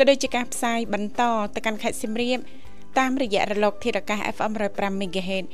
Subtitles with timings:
[0.00, 1.22] ក៏ដូចជាការផ្សាយបន្ត
[1.54, 2.38] ទៅកាន់ខេត្តសៀមរាប
[2.98, 5.44] តាមរយៈរលក ធាតុអាកាស FM 105 MHz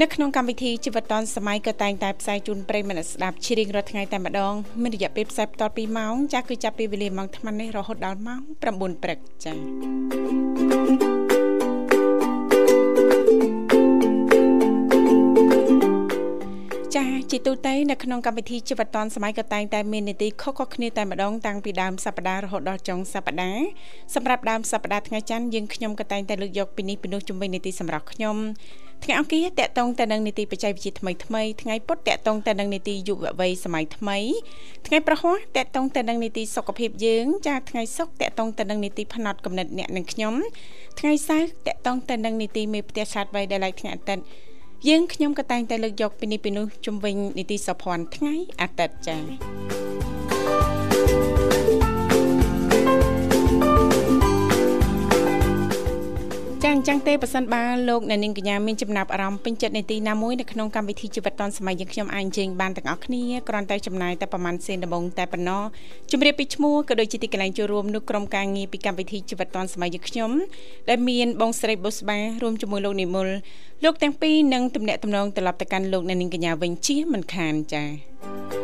[0.00, 11.09] នៅក្នុងកម្មវិធីជីវិតឌុនសម័យក៏តែងតែផ្សាយជូនប្រិយមិត្តស្ដាប់ជារៀងរាល់ថ្ងៃតែម្ដងមានរយៈពេលផ្សាយបន្ត2ម៉ោងចាស់គឺចាប់ពីវេលាម៉ោង8នេះរហូតដល់ម៉ោង9ព្រឹកចា៎
[16.96, 23.64] ចាជាទូទៅនៅក្នុងកម្មវិធីជីវិតឌွန်សម័យក៏តែងតែមាននីតិខុសៗគ្នាតែម្ដងតាំងពីដើមសប្ដាហ៍រហូតដល់ចុងសប្ដាហ៍
[24.14, 28.36] សម្រាប់ដើមសប្ដាហ៍ថ្ងៃច័ន្ទយើងខ្ញុំក៏តែងតែលើកយកពីនេះពីនោះជំវិញនីតិសម្រាប់ខ្ញុំ
[29.04, 34.18] ថ្ងៃអង្គារតកតងទៅនឹងនីតិបច្ចេកវិទ្យាថ្មីថ្មីថ្ងៃពុធតកតងទៅនឹងនីតិយុវវ័យសម័យថ្មី
[34.86, 40.34] ថ្ងៃប្រហ័សតកតងទៅនឹងនីតិសុខភាពយើងចាថ្ងៃសុក្រតកតងទៅនឹងនីតិផ្នែកកំណត់អ្នកនិងខ្ញុំ
[40.98, 44.24] ថ្ងៃសៅរ៍តកតងទៅនឹងនីតិមេផ្ទះឆាតវ័យដែលឡៃថ្ងៃអាទិត្យ
[44.88, 49.20] យើងខ្ញុំក៏តែងតែលើកយកពីនេះពីនោះជំវិញនីតិសុភ័ណ្ឌថ្ងៃអាទិត្យចា៎
[56.64, 65.62] ចាអញ្ចឹងទេប៉ះសិនបើលោកអ្នកនាងកញ្ញាមានចំណាប់អារម្មណ៍ពេញចិត្តនីតិណាមួយនៅក្នុងកម្មវិធីជីវិតឌុនសម័យយើងខ្ញុំអាចជើញបានទាំងអស់គ្នាគ្រាន់តែចំណាយតែប្រហែលសេនដំបងតែប៉ុណ្ណោះ
[66.10, 70.30] ជម្រាបពីឈ្មោះក៏ដូចជាទីកន្លែងចូលរួមនៅក្រុមការងារពីកម្មវិធីជីវិតឌុនសម័យយើងខ្ញុំ
[70.88, 73.28] ដែលមានបងស្រីបុស្បារួមជាមួយលោកនិមល
[73.84, 78.59] លោកទាំងពីរនឹងទំនាក់ទំនងត្រឡប់ទៅកាន់លោកអ្នកនាងកញ្ញាវិញជាមិនខានចា៎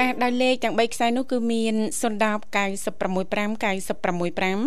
[0.00, 4.60] ចាស់ដោយលេខទាំង3ខ្សែនោះគឺមាន010 965 965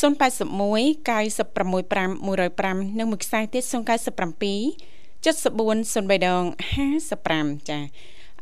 [0.00, 3.72] 081 965 105និងមួយខ្សែទៀត097
[5.24, 6.42] 74 03ដង
[7.06, 7.82] 55ចា៎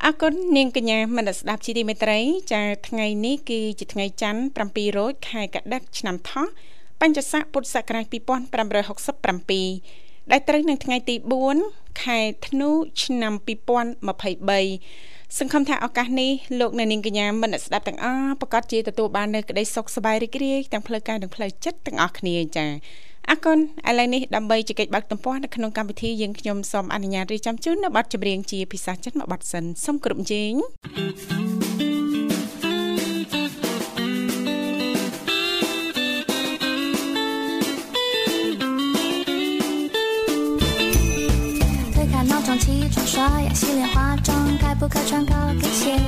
[0.05, 2.19] អរគុណនាងកញ្ញាមនស្ដាប់ជីទីមេត្រី
[2.53, 4.41] ចាថ្ងៃនេះគឺជាថ្ងៃច័ន្ទ
[4.73, 6.47] 7រោចខែកដិកឆ្នាំថោះ
[7.01, 11.15] បញ្ញស័កពុទ្ធសករាជ2567ដែលត្រូវនឹងថ្ងៃទី
[11.61, 12.71] 4ខែធ្នូ
[13.05, 16.31] ឆ្នាំ2023 សង្ឃឹមថាឱកាសនេះ
[16.61, 22.71] លោកអ្នកនាងកញ្ញាមនស្ដាប់ទាំងអស់ប្រកាសជាទទួលបាននូវក្តីសុខសប្បាយរីករាយទាំងផ្លូវកាយនិងផ្លូវចិត្តទាំងអស់គ្នាចា៎
[23.31, 23.59] អរគុណ
[23.89, 30.53] ឥឡូវនេះដើម្បីជែកបាក់ទំព័រនៅក្នុងកម្មវិធីយើងខ្ញុំសូមអនុញ្ញាតរៀបចំជូននៅប័ណ្ណចម្រៀងជាភាសាចិនមួយប័ណ្ណសិនសូមគ្រប់ជេង
[44.85, 45.99] 不该穿高跟鞋？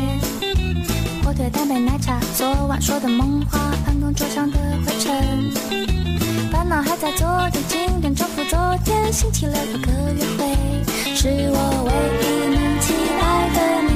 [1.25, 5.50] 火腿蛋白奶茶，昨晚说的梦话，办公桌上的灰尘。
[6.53, 9.10] 烦恼还在昨天，今天重复昨天。
[9.10, 10.44] 星期六有个约会，
[11.15, 13.96] 是我唯一能期待的你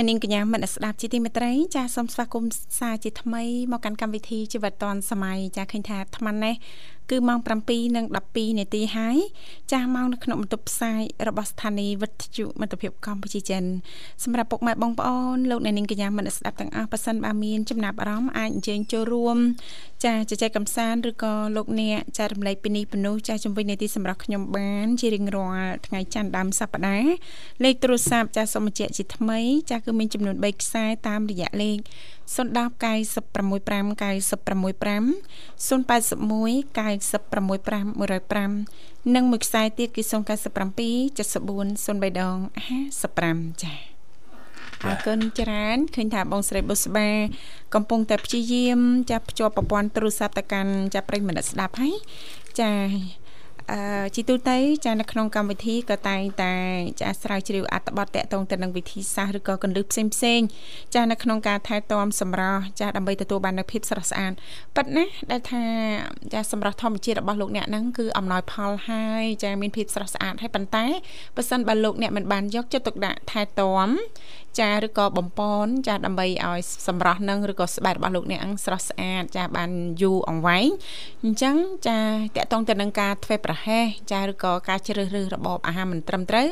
[0.00, 3.42] អ្នកនាងកញ្ញាមនស្សស្ដាប់ជាទីមេត្រីចាសូមស្វាគមន៍ សាជាថ្មី
[3.72, 6.54] មកកាន់កម្មវិធីជីវិតឌွန်សម័យចាឃើញថាអាត្មានេះ
[7.10, 7.38] គឺម៉ោង
[7.98, 9.16] 7:12នាទីហើយ
[9.72, 13.64] ចាស់ម៉ោងនៅក្នុងបន្ទប់ផ្សាយរបស់ស្ថានីយ៍វិទ្យុមិត្តភាពកម្ពុជាចិន
[14.24, 19.36] សម្រាប់ពុកម៉ែបងប្អូនលោកអ្នកនាងកញ្ញាមនស្សស្ដាប់ទាំងអស់ប៉ះសិនបើមានចំណាប់អារម្មណ៍អាចអញ្ជើញចូលរួម
[20.04, 27.12] ចាជជែកកម្សាន្តឬក៏លោកអ្នកចែករំលែកពីនេះពីនោះចាជំវិញនីតិសម្រាប់ខ្ញុំបានជារៀងរាល់ថ្ងៃច័ន្ទដើមសប្តាហ៍
[27.64, 29.40] លេខទូរស័ព្ទចាសូមបញ្ជាក់ជាថ្មី
[29.70, 31.78] ចាគឺមានចំនួន3ខ្សែតាមរយៈលេខ
[32.36, 35.14] 010 965 965
[35.68, 40.12] 081 965 105និងមួយខ្សែទៀតគឺ097
[41.18, 42.36] 74 03ដង
[43.00, 43.90] 55ចា៎
[44.84, 47.08] អរគុណច្រើនឃើញថាបងស្រីបុស្បា
[47.74, 48.80] កំពុងតែព្យាយាម
[49.10, 51.94] ចាប់ភ្ជាប់ប្រព័ន្ធទូរស័ព្ទទៅកាន់ចាប់ប្រិយមិត្តស្ដាប់ហើយ
[52.60, 53.19] ចាអឺ
[54.14, 56.54] ជីទូទៅចានៅក្នុងកម្មវិធីក៏តែងតែ
[57.00, 60.40] ចាស្រាវជ្រាវអត្ថបទតកតងទៅនឹងវិធីសាស្ត្រឬក៏កលឹះផ្សេងផ្សេង
[60.94, 64.32] ចានៅក្នុងការថែទាំសម្រស់ចាដើម្បីទទួលបាននូវភាពស្រស់ស្អាត
[64.76, 65.64] ប៉ិតណាដែលថា
[66.34, 70.86] ចាសម្រស់ធម្មជាតិរបស់លោកអ្នកហ្នឹងគឺអំណោយផលហើយចាមានភាពស្រស់ស្អាតហើយប៉ុន្តែ
[71.36, 73.88] បើសិនបើលោកអ្នកមិនបានយកចិត្តទុកដាក់ថែទាំ
[74.58, 79.70] ចាឬក៏បំពន់ចាដើម្បីឲ្យសម្រស់នឹងឬក៏ស្បែករបស់លោកអ្នកហ្នឹងស្រស់ស្អាតចាបាន
[80.02, 80.68] យូរអង្វែង
[81.24, 81.56] អញ្ចឹង
[81.88, 81.98] ចា
[82.36, 86.48] តកតងទៅនឹងការធ្វើប្រហែសចាឬក៏ការជ្រើសរើសរបបអាហារមិនត្រឹមត្រូវ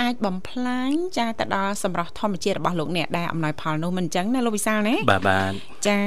[0.00, 5.52] អាចបំផ្លាញចាទៅដល់សម្រស់ធម្មជាតិរបស់លោកអ្នកដែលអំណោយផលនោះមិនអញ្ចឹងណាលោកវិសាលណាបាទបាទ
[5.88, 6.00] ចា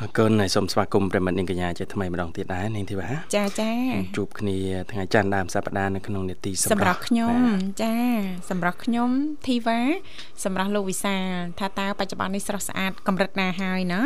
[0.00, 3.70] អរគុណហើយសូមស្វាគមន៍ប្រិមត្តនាងកញ្ញាជាថ្មីម្ដងទៀតដែរនាងធីវ៉ាចាចា
[4.16, 4.56] ជួបគ្នា
[4.90, 7.36] ថ្ងៃច័ន្ទដើមសប្ដាហ៍នៅក្នុងនេតិសម្រាប់ខ្ញុំ
[7.82, 7.94] ចា
[8.50, 9.10] សម្រាប់ខ្ញុំ
[9.46, 9.80] ធីវ៉ា
[10.44, 11.24] សម្រាប់លោកវិសាល
[11.60, 14.00] ថាតើបច្ចុប្បន្ននេះស្រស់ស្អាតកម្រិតណាហើយណា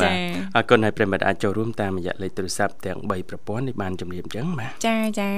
[0.00, 0.16] បាទ
[0.56, 5.30] អរគុណហើយប្រិមត្តអាចចូលរួមតាមរយៈលេខទូរស័ព្ទទាំង3ប្រព័ន្ធនេះបានជំរាបអញ្ចឹងបាទចាចា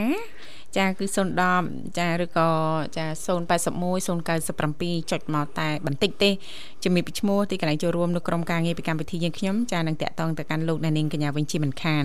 [0.79, 1.07] ចាគឺ
[1.53, 2.51] 010ចាឬក៏
[2.97, 6.31] ចា081 097ចុចមកតែបន្តិចទេ
[6.85, 12.05] ជំរាបពីឈ្មោះទីកន្លែងចូលរួមនៅក្រុមការងារពីកម្មវិធីយើងខ្ញុំចានឹងតាក់ទងទៅកាន់លោកអ្នកនាងកញ្ញាវិញជាមិនខាន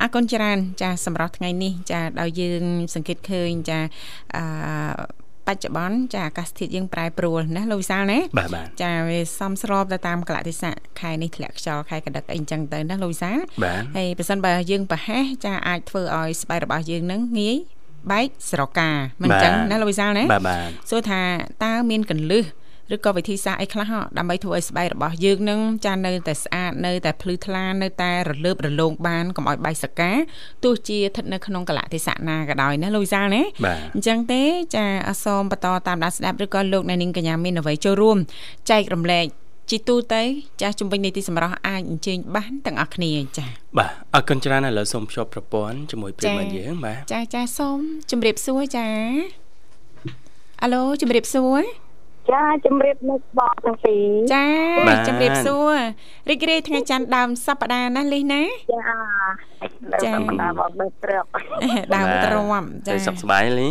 [0.00, 2.62] អរគុណច្រើនចាសម្រាប់ថ្ងៃនេះចាដោយយើង
[2.94, 3.78] សង្កេតឃើញចា
[4.36, 4.44] អឺ
[5.48, 17.56] បច្ចុប្បន្នចាអាកាសធាតុយើងប្រែប្រួលណាលោកវិសាលណាបាទបាទចាវាសំស្របទៅតាមកលៈទេសៈខែនេះធ្លាក់ខ្យល់ខែកដឹកអីចឹងទៅណាលោកវិសាលបាទហើយប្រសិនបើយើងប្រហែសចាអាចធ្វើឲ្យស្បែករបស់យើងនឹងងាយ
[18.12, 18.90] បែកស្រកា
[19.22, 21.20] មិនចឹងណាលោកវិសាលណាបាទបាទសួរថា
[21.64, 22.44] តើមានកលឹះ
[22.94, 30.12] ឬក៏វិធីសាស្ត្រអីខ្លះហ៎ដើម្បីធ្វើឲ្យស្បែករបស់យើងនឹងចានៅតែស្អាតនៅតែភ្លឺថ្លានៅតែរលើបរលោងបានកុំឲ្យបែកសកា
[30.64, 34.42] ទោះជាស្ថិតនៅក្នុងកលៈទេសៈណាក៏ដោយណាលោកវិសាលណាបាទអញ្ចឹងទេ
[34.76, 38.18] ចាអសូមបន្តតាមដានស្ដាប់ឬក៏លោកអ្នកនាងកញ្ញាមានអ្វីចូលរួម
[38.70, 39.26] ចែករំលែក
[39.70, 40.22] ជីទូទៅ
[40.60, 43.48] ចាស់ជំវិញនីតិសម្រាប់អាចអញ្ជើញបានទាំងអស់គ្នាចា៎
[43.78, 47.78] បាទអរគុណច្រើនឥឡូវសូមភ្ជាប់ប្រព័ន្ធជាមួយប្រិមត្តយើងបាទចាចាសូម
[48.10, 48.86] ជម្រាបសួរចា
[50.62, 51.62] អាឡូជម្រាបសួរ
[52.30, 54.46] ចាជំរាបនៅបងទាំងពីរចា
[55.08, 55.76] ជម្រាបសួរ
[56.30, 58.80] រីករាយថ្ងៃច័ន្ទដើមសប្តាហ៍ណាលីណាចា
[60.04, 61.24] ចានៅសម្រាប់បងដើរព្រឹក
[61.94, 63.68] ដើមទ្រាំចាទៅសុខសប្បាយលី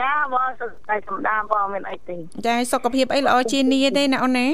[0.00, 2.16] ចាបងសុខតែសម្ដាបងមានអីទេ
[2.46, 4.48] ចាសុខភាពអីល្អជានីទេណាអូនណា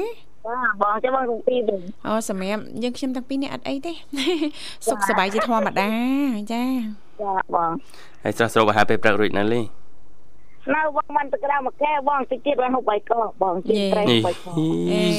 [0.47, 3.93] ចាបងចាំបងទាំងពីរវិញអូសម្រាប់យើងខ្ញុំទាំងពីរនេះអត់អីទេ
[4.89, 5.89] សុខសប្បាយជាធម្មតា
[6.53, 6.63] ចា
[7.21, 7.71] ចាបង
[8.23, 9.61] ហើយស្រស់ស្រូបអាហារពេលព្រឹករួចណាលី
[10.75, 14.57] នៅបងមិនទៅក្រៅមួយកែបងតិចទៀតបងហូបបាយកកបងជិះត្រេះនេះបាយកក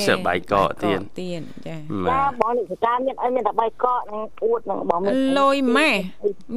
[0.06, 5.90] សប្បាយកកទៀតទៀតចាចាបាទបងនេះសកាមានអីមានតែបាយកកនឹងអួតនឹងបងមានលយម៉ែ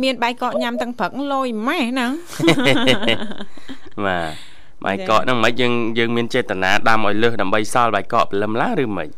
[0.04, 2.08] មានបាយកកញ៉ាំទាំងព្រឹកលយម៉ែណា
[4.06, 4.32] បាទ
[4.86, 9.10] បាយកកហ្នឹងមិនយើងយើងមានចេតនាដាំឲ្យលើសដើម្បីសល់បាយកកព្រលឹមឡើងឬមិន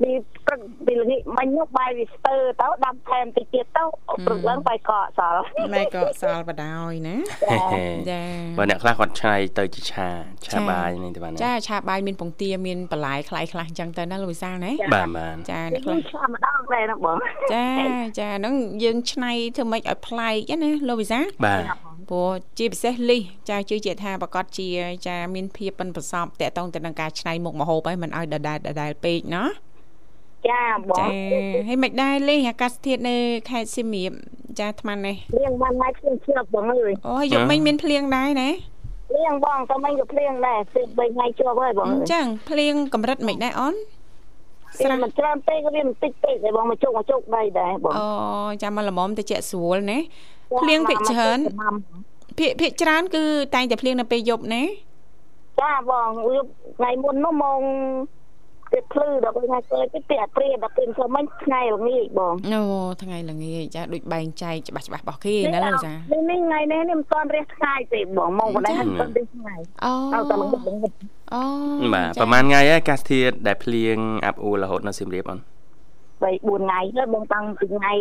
[0.00, 0.10] ពី
[0.50, 3.84] ព្រឹកពីល្ងាចមិញនោះបាយវាស្ទើរទៅដាំថែមតិចទៀតទៅ
[4.26, 5.42] ព្រឹកឡើងបាយកកសល់
[5.74, 7.16] ម៉ែក៏សល់បដ ாய் ណា
[8.10, 8.22] ចា
[8.58, 10.08] បើអ្នកខ្លះគាត់ឆ្នៃទៅជាឆា
[10.46, 17.16] ឆាបាយនេះទេបាទចាឆាបាយមានពងទាមានបន្លែខ្លៃខ្លះអញ្ចឹងទៅណាលោកវិសាលណាបាទបាទចាអ្នកខ្លះឆ្លាមម្ដងដែរណាបង
[17.54, 17.66] ចា
[18.18, 21.62] ចាហ្នឹងយើងឆ្នៃធ្វើម៉េចឲ្យប្លែកណាលោកវិសាលបាទ
[22.10, 24.68] ព្រោះជាពិសេសលីសចាជឿជាថាប្រកាសជា
[25.06, 29.44] ចាមានភាពប៉ិនប្រសពតកតងទៅនឹងការឆ្នៃមុខម្ហូបហើយមិនឲ្យដដែលដដែលពេកណា
[30.48, 31.04] ចាបងចា
[31.68, 33.14] ហើយមិនដែរលេអាកាសធាតុនៅ
[33.50, 34.12] ខេត្តសៀមរាប
[34.58, 38.48] ចាអាត្មានេះភ្លៀងបានហើយភ្លៀងជ្រាបបងអើយអូយកមិញមានភ្លៀងដែរណា
[39.10, 43.74] ភ្លៀងបងតើមិញក៏ភ្លៀងដែរពេល3ថ្ងៃជាប់ហើយបងអញ្ចឹងភ្លៀងកម្រិតមិនដែរអូន
[44.78, 48.06] ស្រាមិនច្រើនពេកក៏វាបន្តិចពេកតែបងមកជុកមកជុកដីដែរបងអូ
[48.62, 49.98] ចាំមកល្មមទៅជាក់ស្រួលណា
[50.60, 51.38] ភ្លៀងភាគច្រើន
[52.38, 54.62] ភាគភាគច្រើនគឺតែងតែភ្លៀងនៅពេលយប់ណា
[55.60, 57.60] ចាបងយប់ថ្ងៃមុននោះម៉ោង
[58.72, 62.62] ទៀតភ្លឺដល់ពេលថ្ងៃក្រោយទៀតពេលព្រាដល់ពេលធ្វើមិញថ្ងៃល្ងាចបងអូ
[63.02, 70.92] ថ្ងៃល្ងាចចាដូចបែងចែកច្បាស់ច្បាស់របស់គេណាលោកចានេះនេះថ្ងៃនេះនេះមិនទាន់រះថ្ងៃទេបងមកបណ្ដៃមិនទាន់រះថ្ងៃអូតែល្ងាចល្ងាច
[71.34, 71.42] អូ
[71.94, 73.96] បាទប្រហែលថ្ងៃហើយអាកាសធាតុដែលភ្លៀង
[74.26, 75.42] អាប់អួររហូតនៅសៀមរាបអូន3
[76.20, 77.94] 4ថ្ងៃហើយបងតាំងពីថ្ងៃ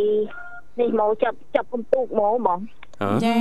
[0.79, 2.59] នេះមកចាប់ចាប់កំពូកមកបង
[3.25, 3.35] ចា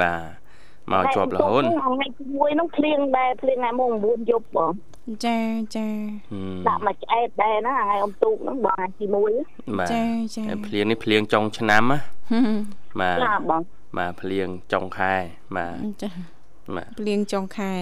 [0.00, 4.72] បាទមកជាប់រហូតថ្ងៃទី1នោះភ្លៀងដែរភ្លៀងថ្ងៃម៉ោង9យប់បង
[5.24, 5.38] ចា
[5.76, 5.86] ចា
[6.68, 9.06] ដាក់មកឆ្អែតដែរណាថ្ងៃអំទូកហ្នឹងបងថ្ងៃទី
[9.48, 10.04] 1ចា
[10.36, 11.98] ចាភ្លៀងនេះភ្លៀងចុងឆ្នាំណា
[13.00, 13.62] បាទចាបង
[13.98, 15.14] បាទភ្លៀងចុងខែ
[15.56, 16.10] បាទចា
[16.76, 17.74] បាទភ្លៀងចុងខែ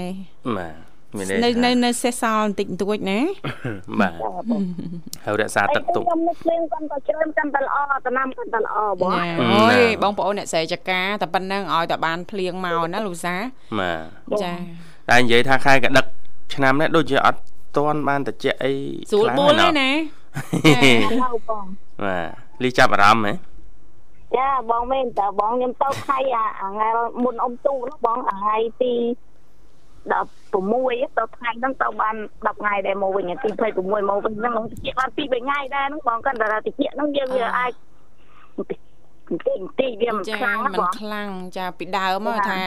[0.59, 0.76] បាទ
[1.16, 3.21] មាននៅនៅនៅសេះសល់បន្តិចបន្តួចណា
[4.00, 4.12] បាទ
[5.25, 9.11] ហើយរក្សាទឹកទុកខ្ញុំនឹកលេងកាន់តែច្រើនកាន់តែល្អតំណាំកាន់តែល្អបង
[9.42, 13.35] អូយបងប្អូនអ្នកស្រីចកាតែប៉ុណ្្នឹងឲ្យតែបានភ្លៀងមកណាលោកសា
[13.80, 13.92] បា
[14.30, 14.52] ទចា
[15.11, 16.06] តែនិយាយថាខែកដឹក
[16.57, 17.41] ឆ្នាំនេះដូចជាអត់
[17.77, 18.73] ទាន់បានតិចអី
[19.11, 19.91] ស្រួលបួលទេណា
[21.13, 21.65] ចាបង
[22.05, 23.33] បាទលីចាប់អារម្មណ៍ហ៎
[24.37, 26.89] ចាបងមែនតើបងខ្ញុំទៅខៃអាថ្ងៃ
[27.25, 28.95] មុនអ៊ំទូនោះបងថ្ងៃទី
[30.07, 30.29] 16ដល់
[31.37, 37.73] ថ្ងៃហ្នឹងទៅបាន10ថ្ងៃដែរមកវិញទី26មកវិញហ្នឹងតិចបាន2 3ថ្ងៃដែរហ្នឹងបងគាត់ថាតិចហ្នឹងយើងវាអាច
[39.28, 42.59] បន្តិចបន្តិចវាមិនខ្លាំងមិនខ្លាំងចាពីដើមថា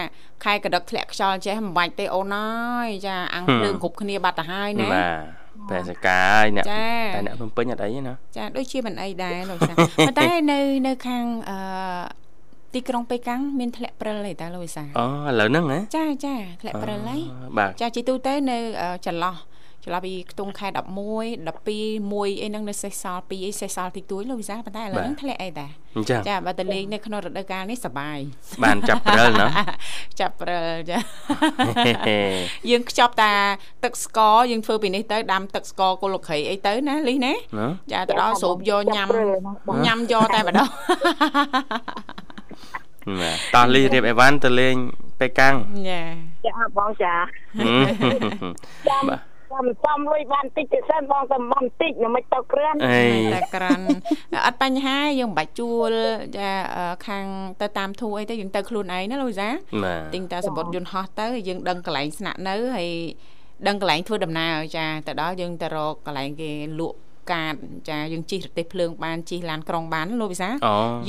[0.43, 5.03] ខែកដឹកធ្លាក់ខ្យល់ចេះមិនបាច់ទេអូនអើយចាអាំងភ្លើងគ្រប់គ្នាបាត់ទៅហើយណាបា
[5.69, 11.59] ទបែសកាហើយអ្នកតែអ្នកភ្នំពេញអត់អីណាចាដូចជាមិនអីដែរលោកសាប៉ុន្តែនៅនៅខាងអឺ
[12.73, 17.21] ទីក្រុងប៉េកាំងមានធ្លាក់ព្រិលទេតាលោកវិសាអូឥឡូវហ្នឹងហ៎ចាចាធ្លាក់ព្រិលហើយ
[17.81, 18.57] ចាជីទូទៅនៅ
[19.05, 19.35] ចន្លោះ
[19.83, 25.67] ចន្លោះពីខ្ទង់ខែ11 12 1អីហ្នឹងនៅសេសសល់2អីសេសសល់តិចតួចលោកវិសាប៉ុន្តែឥឡូវហ្នឹងធ្លាក់អីតា
[26.27, 28.17] ចាបើទៅលេងនៅក្នុងរដូវកាលនេះសបាយ
[28.63, 29.47] បានចាប់ព្រិលណា
[30.19, 30.97] ចាប់ព្រិលចា
[32.69, 33.33] យើងខ្ចប់តា
[33.83, 37.33] ទឹកស្ករយើងធ្វើពីនេះទៅដាំទឹកស្ករគល់ក្រីអីទៅណាលីណា
[37.93, 39.07] ចាទៅដល់ស្រូបយកញ៉ាំ
[39.85, 40.69] ញ៉ាំយកតែម្ដង
[43.55, 44.75] តោះលីរៀបអីវ៉ាន់ទៅលេង
[45.19, 45.55] ពេកាំង
[45.89, 46.01] ចា
[46.45, 47.13] ចាបងចា
[48.89, 52.77] ចាំ ចាំសំលុយបានតិចទៅសិនបងតែមិនតិចមិនទៅក្រាន់
[53.33, 53.83] តែក្រាន់
[54.45, 55.91] អត់បញ្ហាយើងមិនបាច់ជួល
[56.37, 56.49] ចា
[57.07, 57.25] ខាង
[57.61, 59.49] ទៅតាមធូអីទៅយើងទៅខ្លួនឯងណាលូសា
[60.13, 62.89] ទិញតែសម្បត្តិយន្តហោះទៅយើងដឹងកន្លែងស្នាក់នៅហើយ
[63.67, 66.97] ដឹងកន្លែងធ្វើដំណើរចាទៅដល់យើងទៅរកកន្លែងគេលក់
[67.33, 67.53] កាត
[67.89, 70.49] ចាយើងជិះរទេះភ្លើងបានជិះឡានក្រុងបានលោកវិសា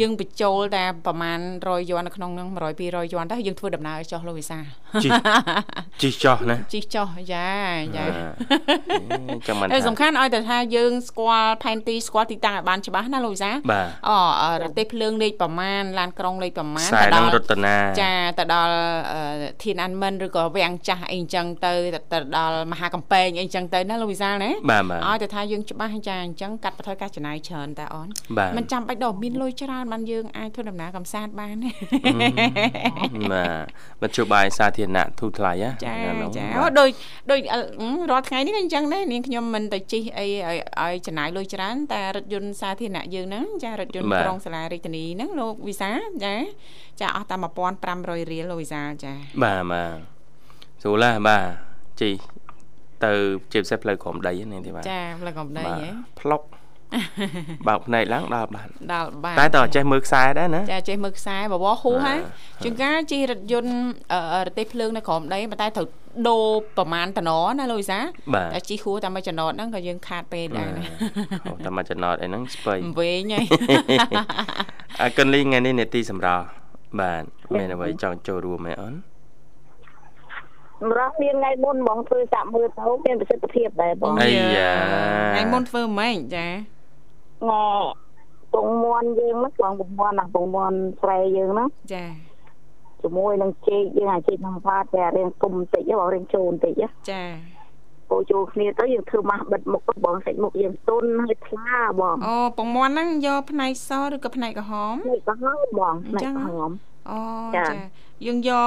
[0.01, 4.59] យើងបញ្ចូលតែប្រហែល100យន់នៅក្នុងហ្នឹង100 200យន់ទៅយើងធ្វើដំណើរចុះលោកវិសា
[5.05, 5.13] ជិះ
[6.03, 7.51] ជិះចុះណាជិះចុះយ៉ា
[7.97, 8.07] យ៉ា
[9.47, 13.51] ចាំមិនសំខាន់ឲ្យតែថាយើងស្គាល់ផែនទីស្គាល់ទីតាំងឲ្យបានច្បាស់ណាលោកវិសា
[14.09, 18.75] អូរទេះភ្លើងលេខប្រមាណឡានក្រុងលេខប្រមាណទៅដល់រតនាចាទៅដល់
[19.65, 21.73] ធានអានមិនឬក៏វាំងចាស់អីអញ្ចឹងទៅ
[22.13, 24.51] ទៅដល់មហាកំពែងអីអញ្ចឹងទៅណាលោកវិសាលណា
[25.09, 28.09] ឲ្យតែថាយើងច្បាស់ចាអញ្ចឹងកាត់បន្ថយការចំណាយច្រើនតាអូន
[28.57, 31.57] មិនចាំបាច់ដល់មានលុយច្រើនបានយើងអាចធ្វើដំណើរកំសាន្តបាន
[33.33, 33.45] បា
[34.03, 35.95] ទមធ្យោបាយសាធារណៈធូរថ្លៃណាចា
[36.37, 36.91] ចាអូដូច
[37.31, 37.41] ដូច
[38.11, 40.27] រាល់ថ្ងៃនេះក៏អញ្ចឹងដែរនាងខ្ញុំមិនទៅជិះអី
[40.83, 45.91] ឲ្យចំណាយលុយច្រើនតែរថយន្តសាធារណៈយើងហ្នឹងចារថយន្តក្រុងសាលារាជធានីហ្នឹងលោកវិសា
[46.25, 46.35] ចា
[47.01, 47.37] ចាអស់តែ
[47.85, 49.13] 1500រៀលលោកវិសាចា
[49.43, 49.97] បាទបាទ
[50.83, 51.45] ស្រួលណាស់បាទ
[52.01, 52.11] ជី
[53.05, 53.13] ទៅ
[53.53, 55.91] ជាពិសេសផ្លូវក្រំដីនេះទេបាទចាផ្លូវក្រំដីហ៎
[56.21, 56.43] ផ្លុក
[57.69, 62.15] បើកភ្នែកឡើងដល់បានដល់បានតែតើចេះមើលខ្សែដែរណាចាចេះមើលខ្សែបវរហ៊ូហ่า
[62.65, 63.73] ជាងការជិះរថយន្ត
[64.47, 65.87] រទេះភ្លើងនៅក្រោមដីប៉ុន្តែត្រូវ
[66.29, 66.45] ដូរ
[66.79, 67.31] ប្រមាណតំណ
[67.61, 67.99] ណាលូយសា
[68.55, 70.85] តែជិះហួរតែមួយចំណតហ្នឹងក៏យើងខាតពេលដែរណា
[71.67, 73.47] តែមួយចំណតអីហ្នឹងស្បៃវែងហើយ
[75.03, 76.45] អើកិនលីថ្ងៃនេះនេតិសម្រាប់
[77.01, 77.23] បាទ
[77.59, 78.95] មានអ្វីចង់ចូលរួមទេអូន
[80.89, 84.71] ម្រោះមានថ្ងៃមុនបងធ្វើសាក់មើលទៅមានប្រសិទ្ធភាពដែរបងអាយ៉ា
[85.33, 86.49] ថ្ងៃមុនធ្វើម៉េចចា
[87.51, 87.53] ង
[88.53, 92.05] ពងមន់យើងហ្នឹងបងពងមន់ណាពងមន់ស្រែយើងហ្នឹងចា
[93.03, 96.75] ជាមួយនឹងចេកយើងអាចចេកក្នុងផាតតែរៀងគុំបន្តិចបងរៀងចូលបន្តិច
[97.11, 97.23] ចា
[98.11, 106.71] ពូចូលគ្នាទៅយើងធ្វើម៉ាស់បិទមុខបងសាច់មុខយើងទុនហើយថ្លាបងអូពងមន់ហ្នឹងយកផ្នែកសឬក៏ផ្នែកក្រហមផ្នែកក្រហមបងផ្នែកក្រហម
[107.11, 107.19] អូ
[107.57, 107.67] ចា
[108.27, 108.67] យើងយក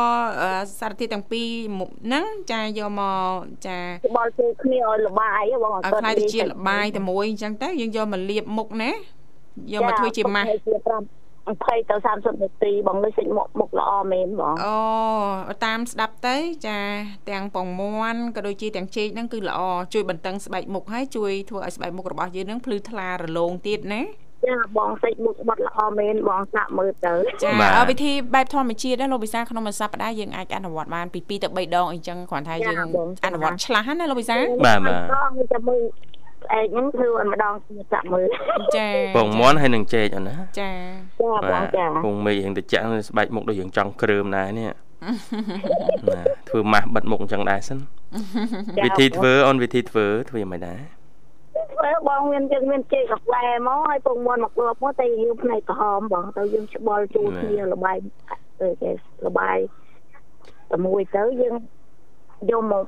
[0.80, 1.48] សារធាតុទាំងពីរ
[1.80, 3.78] មុខហ្នឹងចាយកមកចា
[4.18, 8.92] បល់ជួយគ្នាឲ្យលបាយបងអត់ឲ្យខ្លាយទៅជាលបាយតែមួយអញ្ចឹងទៅយើងយកមកលាបមុខណា
[9.74, 16.36] យកមកធ្វើជាម៉ាស់20ទៅ30នាទីបងលើសាច់មុខមុខល្អមែនបងអូតាមស្ដាប់ទៅ
[16.68, 16.80] ចា
[17.30, 19.60] ទាំងពងមាន់ក៏ដូចជាទាំងចេកហ្នឹងគឺល្អ
[19.94, 24.02] ជួយបន្តឹងស្បែកមុខហើយជួយធ្វើឲ្យស្បែកមុខរបស់យើងហ្នឹងភ្លឺថ្លារលោងទៀតណា
[24.46, 27.50] ចាបងសាច់មុខបាត់ល្អមែនបងសាក់មើលទៅចា
[27.90, 32.78] វិធីបែបធម្មជាតិណាលោកវិសាក្នុងមួយសប្តាហ៍យើងអាចអនុវត្តបានពី2ទៅ3ដងអីចឹងគ្រាន់តែយើង
[33.26, 34.36] អនុវត្តឆ្លាស់ណាលោកវិសា
[34.66, 35.82] បាទបាទតែមើល
[36.52, 38.28] ឯងហ្នឹងធ្វើឲ្យម្ដងទៀតសាក់មើល
[38.78, 40.72] ចាពងមាន់ហើយនឹងចេកអូនណាចា
[41.22, 42.76] ចាបងចាពងមីហ្នឹងតិច
[43.10, 44.74] ស្បែកមុខដូចយើងចង់គ្រើមដែរនេះណា
[46.50, 47.80] ធ្វើម៉ាស់បិទមុខអញ្ចឹងដែរសិន
[48.86, 50.80] វិធីធ្វើអូនវិធីធ្វើធ្វើយ៉ាងម៉េចដែរ
[51.54, 57.98] ធ្វើបងមានយើងមានចេកកាហ្វេមកហើយពងមាន់មកគ្របមកតែយើងផ្នែកក្រហមបងទៅយើងច្បល់ជួគ្នាលបាយ
[58.62, 58.92] ទៅគេ
[59.26, 59.58] លបាយ
[60.72, 61.56] តែមួយទៅយើង
[62.52, 62.86] យកមក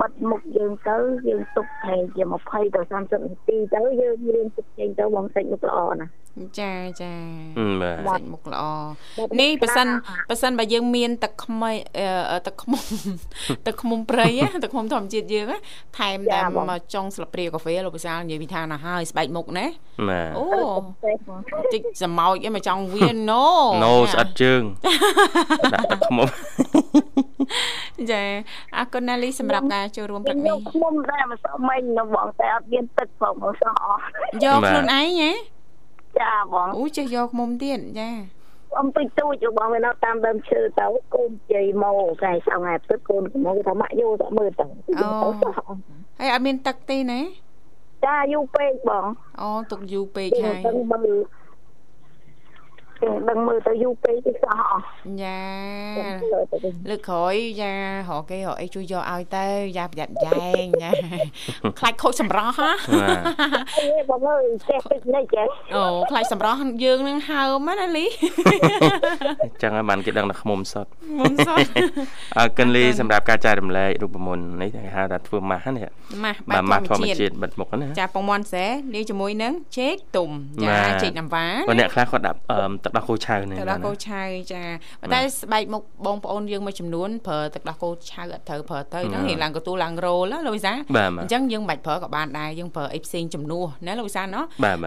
[0.00, 0.96] បិទមុខយើងទៅ
[1.28, 6.06] យើងទុកប្រហែលជា20ទៅ30នាទីទៅយើងរៀនទឹកចេញទៅបងសាច់មុខល្អណា
[6.60, 6.72] ចា
[7.02, 7.12] ចា
[8.08, 8.62] សាច់មុខល្អ
[9.40, 9.86] នេះប៉ះសិន
[10.28, 11.72] ប៉ះសិនបើយើងមានទឹកខ្មៃ
[12.46, 12.84] ទឹកខ្មុំ
[13.66, 14.26] ទឹកខ្មុំព្រៃ
[14.64, 15.46] ទឹកខ្មុំធម្មជាតិយើង
[15.98, 16.60] ថែមតាម
[16.94, 19.66] ចុងស្លាបព្រាកាហ្វេលោកវិសាលនិយាយពីថាណាហើយស្បែកមុខណា
[20.38, 20.44] អូ
[21.74, 23.46] តិចសមោចឯងមកចង់វៀនណូ
[23.84, 24.62] ណូស្អិតជើង
[25.74, 26.28] ដាក់ទឹកខ្មុំ
[28.10, 28.22] ចា
[28.76, 31.80] អរគុណណាលីសម្រាប់ការចូលរួមព្រឹកនេះខ្មុំដែរមិនសោះមិញ
[32.14, 34.00] បងតែអត់មានទឹកផងមកសោះអស់
[34.44, 35.30] យកខ្លួនឯងហ៎
[36.20, 38.10] ចាបងអូចេះយកមុំទៀតចា
[38.80, 44.66] អំពីទូចបងវានៅតាមដើមឈើទៅកូនជ័យមកកាយសងឯទឹកកូនមកថាម៉ាក់យោទៅមើលទៅ
[44.98, 45.06] អូ
[46.18, 47.20] ហើយអត់មានទឹកទេណា
[48.06, 49.06] ចាយូរពេកបង
[49.40, 50.60] អូទុកយូរពេកហើយ
[53.02, 54.82] មើលដឹងមើលទៅយូរពេកទៅសោះអស់
[55.22, 55.40] យ៉ា
[56.90, 57.72] លើកក្រោយយ៉ា
[58.10, 60.90] រកគេរកអីជួយយកឲ្យទៅយ៉ាប្រយ័ត្នយ៉ែងណា
[61.78, 62.70] ខ្លាចខូចសម្រស់ហ៎
[63.78, 68.06] អីបងអើយចេះពេកនេះចេះអូខ្លាចសម្រស់យើងនឹងហើមណាលី
[69.62, 70.86] ចឹងហើយបានគេដឹងថាខ្មុំសុត
[71.18, 71.58] មុំសុត
[72.38, 75.88] អើកិនលីសម្រាប់ការចែករំលែករូបមន្តនេះគេហៅថាធ្វើម៉ាស់នេះ
[76.24, 80.30] ម៉ាស់បាទម៉ាស់ធម្មជាតិបិទមុខណាចាពងមន់សែលាយជាមួយនឹងចេកទុំ
[80.64, 82.38] ចាចេកណាំវ៉ាបើអ្នកខ្លះគាត់ដាក់
[82.84, 84.62] ទឹកដោះគោឆៅនេះទឹកដោះគោឆៅចា
[85.00, 90.72] ប៉ុន្តែស្បែកមុខបងប្អូនយើងមួយចំនួនប្រើទឹកដោះគោឆៅអត់ត្រូវប្រើទៅហ្នឹងរៀងឡើងកទូឡើងរោលណាលោកវិសា
[91.22, 94.44] អញ្ចឹងយើងមិនបាច់ប្រើក៏បានដែរយើងប្រើអីផ្សេងជំនួសណាលោកវិសាណោះ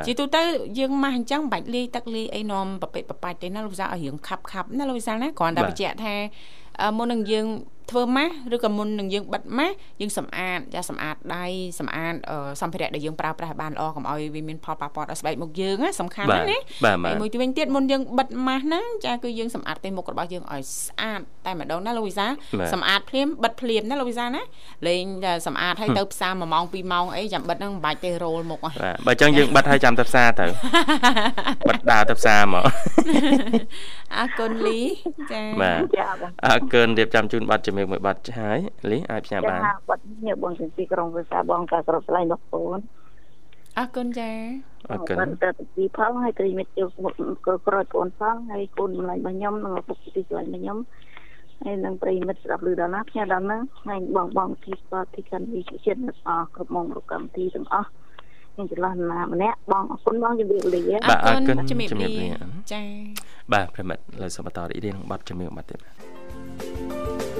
[0.07, 0.43] ជាទូទៅ
[0.79, 6.13] យើងម៉ាស់អញ្ចឹងបាច់លាយទឹកលាយអីនាំប្រពេចប្របាច់ទេណាលោកវិសាឲ្យរៀងខាប់ខាប់ណាលោកវិសាណាគ្រាន់តែបញ្ជាក់ថា
[6.97, 7.47] មុននឹងយើង
[7.91, 11.45] ធ្វើម៉ាស់ឬក៏មុននឹងយើងបិទម៉ាស់យើងសម្អាតចាសម្អាតដៃ
[11.79, 12.13] សម្អាត
[12.61, 16.57] សម្ភារៈដែលយើងប្រើប្រាស់បានល្អកុំឲ្យវាមានផលប៉ះពាល់ដល់ស្បែកមុខយើងសំខាន់ណាស់ណា
[17.05, 22.27] ហើយមួយទីវិញទៀតមុនយើងបិទម៉ាស់ហ្នឹងចាគឺយើងសម្អាតផ្ទៃមុខរបស់យើងឲ្យស្អាតតែម្ដងណាលោកវិសា
[22.73, 24.41] សម្អាតភ្លាមបិទភ្លាមណាលោកវិសាណា
[24.87, 25.03] លេង
[25.47, 28.73] សម្អាតឲ្យទៅផ្សារ1ម៉ោង2ម៉ោងអីចាំបិទហ្នឹងមិនបាច់ទេរោលមុខបាទ
[29.05, 30.45] បើអញ្ចឹងយើងបិទឲ្យចាំទៅផ្សារទៅ
[31.69, 32.63] បិទដើរទៅផ្សារមក
[34.17, 34.79] អរគុណលី
[35.31, 35.81] ចាបាទ
[36.47, 38.59] អរគុណរៀបចំជូនបាត់ជំរាបមួយបាត់ហើយ
[38.91, 42.79] លីអាចផ្សាយបានបាត់ញើបងពីក្រុងវិសាបងការគ្រប់ឆ្លៃរបស់បង
[43.77, 44.31] អរគុណចា
[44.91, 46.79] អរគុណទៅទីផងហើយទៅមិត្តជ
[47.67, 50.77] ក្រោយបងផងហើយកូនម្លាញ់របស់ខ្ញុំនិងឪពុកទីឆ្លៃរបស់ខ្ញុំ
[51.63, 57.89] ហើយនឹងប្រិមិត្តស្ដាប់ឮដល់ណាផ្ញើដល់ហ្នឹងហើយបងបងទីស្ពតទីកាន់វិជាជាតិអស់គ្រប់មកគ្រប់កម្មវិធីទាំងអស់
[58.53, 62.09] ខ្ញុំចន្លោះណាម្នាក់បងអរគុណបងជំរាបលាអរគុណជំរាបលា
[62.71, 62.85] ចា៎
[63.53, 67.34] បាទប្រិមិត្តលើសបន្តរីករាយនឹងប័ណ្ណជំរាបបាត់ទៀតបាទ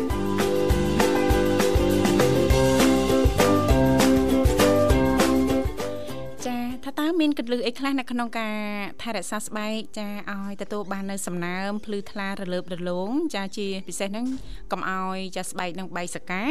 [7.02, 8.56] តើមានកលឹះអីខ្លះនៅក្នុងការ
[9.02, 14.26] ថែរក្សាស្បែកចាឲ្យទទួលបាននៅសំណើមភ្លឺថ្លារលើបរលោងចាជាពិសេសហ្នឹង
[14.72, 16.44] កុំឲ្យចាស្បែកនឹងបែកសកា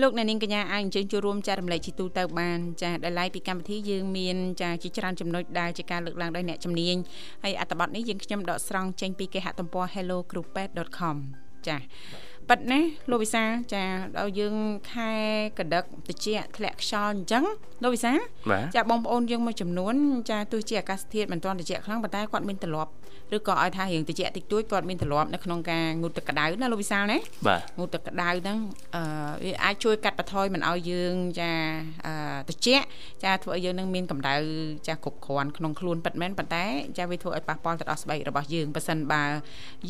[0.00, 6.96] លោកអ្នកនាងកញ្ញាអាចអញ្ជើញចូលរួមចែករំលែកជីទូទៅបានចាដែលឡៃពីកម្មវិធីយើងមានចាជាច្រើនចំណុចដែលជាការលើកឡើងដោយអ្នកជំនាញ
[7.42, 11.16] ហើយអត្ថបទនេះយើងខ្ញុំដកស្រង់ចេញពីគេហទំព័រ hellogroup.com
[11.66, 11.76] ចា
[12.48, 13.82] ប៉ិតណាលោកវិសាចា
[14.18, 14.54] ដល់យើង
[14.92, 15.12] ខែ
[15.58, 16.26] កដឹកតិច
[16.56, 17.44] ធ្លាក់ខ្យល់អញ្ចឹង
[17.82, 18.12] លោកវិសា
[18.74, 19.94] ចាបងប្អូនយើងមួយចំនួន
[20.30, 22.90] ចាទោះជាអាកាសធាតុមិនទាន់ត្រជាក់ខ្លាំងប៉ុន្តែគាត់មានទម្លាប់
[23.36, 27.18] ឬក៏ឲ្យថារៀងត្រជាក់តិចតួចគាត់មានទម្លាប់នៅក្នុងការងូតទឹកក្តៅណាលោកវិសាលណា
[27.78, 28.58] ងូតទឹកក្តៅហ្នឹង
[28.94, 29.02] អឺ
[29.44, 31.50] វាអាចជួយកាត់បន្ថយមិនឲ្យយើងចា
[32.06, 32.12] អឺ
[32.48, 32.84] ត្រជាក់
[33.24, 34.34] ចាធ្វើឲ្យយើងនឹងមានកម្ដៅ
[34.88, 36.64] ចាគ្រប់គ្រាន់ក្នុងខ្លួនពិតមែនប៉ុន្តែ
[36.98, 39.24] ចាវាធ្វើឲ្យប៉ះពាល់ទៅដល់ស្បែករបស់យើងប៉ះសិនបើ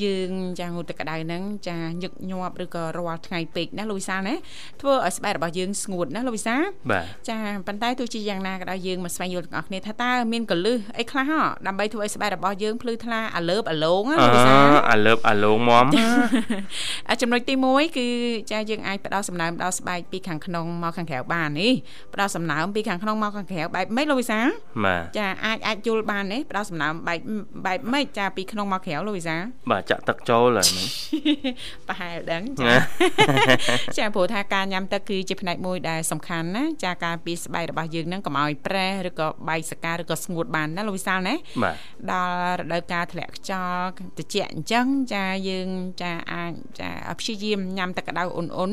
[0.03, 4.35] យើងចាងូតទឹកក្តៅហ្នឹងចាញឹកញាញាប់ឬក៏រាល់ថ្ងៃពេកណាលោកវិសាលណា
[4.81, 15.87] ធ្វើឲ្យស្បែករបស់យើងស្ងួតណាលោកវិសាលបាទចាប៉ុន្តែទោះជាយ៉ាងណាក៏ដោយយើងមកស្វែងយល់ទាំងអស់គ្នាថាតើមានកលឹះអីខ្លះហ៎ដើម្បីធ្វើឲ្យស្បែករបស់យើងភ្លឺថ្លាអាលើបអាឡងណាអលោកវិសាលអាលើបអាឡងមម
[17.09, 18.07] អាចំណុចទី1គឺ
[18.53, 21.73] ចាយើងអាចផ្ដោតសំណើមដល់ស្បែកពីខាងក្នុងមកខាងក្រៅបាននេះ
[22.15, 24.47] ផ្ដោតសំណើមពីខាងក្នុងមកខាងក្រៅបែបម៉េចលោកវិសាល
[24.85, 27.21] បាទចាអាចអាចយល់បានទេផ្ដោតសំណើមបែប
[27.67, 30.87] បែបម៉េចចាពីក្នុងមកក្រៅលោកវិសាលបាទចាក់ទឹកចូលហើយហ្នឹង
[31.89, 32.77] ប្រហែលដឹងណា
[33.99, 41.77] ចាចាព្រោះថាការញ៉ាំទឹកគឺជាផ្នែកមួយដែលសំខាន់ណាចាការពីស្បែករបស់យើងហ្នឹងកុំឲ្យប្រេះឬក៏បែកសកាឬក៏ស្ងួតបានណាលោកវិសាលណាបាទ
[42.11, 45.69] ដល់រដូវកាលធ្លាក់ខ្យល់ត្រជាក់អញ្ចឹងចាយើង
[46.03, 48.73] ចាអាចចាព្យាយាមញ៉ាំទឹកក្តៅអ៊ុនអ៊ុន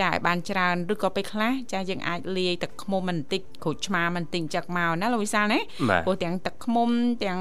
[0.00, 6.88] ចាឲ្យបានច្រើនឬក៏ពេលខ្លះចាយើងអាចលាយទឹកឃ្មុំបន្តិចក្រូចឆ្មាបន្តិចចឹកមកណាលោកវិសាលណាបាទព្រោះទាំងទឹកឃ្មុំ
[7.24, 7.40] ទាំង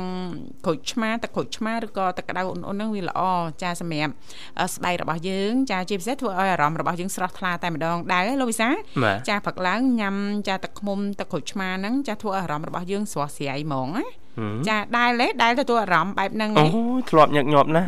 [0.65, 3.22] ក្រូចឆ្មាទឹកក្រូចឆ្មាឬក៏ទឹកក្តៅអ៊ុនអ៊ុនហ្នឹងវាល្អ
[3.62, 4.13] ចាសម្រាប់
[4.60, 10.15] អឺស្បែករបស់យើងចាជាពិសេសធ្វើឲ្យអារម្មណ៍របស់យើងស្រស់ថ្លាតែម្ដងដែរលោកវិសាលបាទចាព្រឹកឡើងញ៉ាំ
[10.48, 14.06] ចាទឹកឃ្មុំទឹកក្រូចឆ្មាហ្នឹងចាធ្វើឲ្យអារម្មណ៍របស់យើងស្រស់ស្រាយហ្មងណា
[14.39, 16.70] ហឹមចាដែលទេដែលទទួលអារម្មណ៍បែបហ្នឹងអូទេ
[17.10, 17.88] ធ្លាប់ញឹកញាប់ណាស់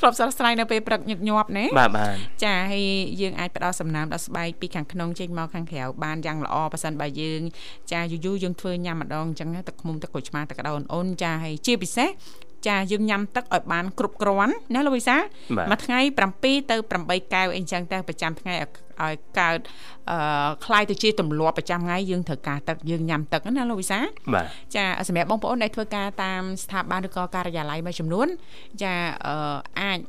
[0.00, 2.84] ធ្លាប់ស្រស់ស្រាយនៅពេលព្រឹកញឹកញាប់ណាបាទបាទចាហើយ
[3.20, 7.40] យើងអាចផ្ដល់សំណើមដល់ស្បែកពីខាងក្នុងចេញមកខាងក្រៅបានយ៉ាងល្អប៉ះសិនបើយើង
[7.92, 12.08] ចាយូរយូរយើងធ្វើញ៉ាំម្ដងអញ្ចឹងណាទឹកឃ្មុំទឹកក្រូចឆ្មាទឹកក្តៅអូនៗចាហើយជាពិសេស
[12.68, 15.16] ចាយើងញ៉ាំទឹកឲ្យបានគ្រប់គ្រាន់ណាលោកវិសា
[15.56, 16.00] បាទមួយថ្ងៃ
[16.34, 19.59] 7ទៅ8កែវអីចឹងទៅប្រចាំថ្ងៃឲ្យ ឲ្យកើត
[20.09, 23.99] អឺคล้ายទៅជាទម្លាប់ប្រចាំថ្ងៃយើងត្រូវការទឹកយើងញ៉ាំទឹកណាលោកវិសា
[24.33, 24.45] បាទ
[24.75, 28.27] ចាសម្រាប់បងប្អូនដែលធ្វើការតាមស្ថាប័នឬក៏ការិយាល័យមួយចំនួន
[28.83, 28.93] ចា
[29.27, 29.99] អឺអាច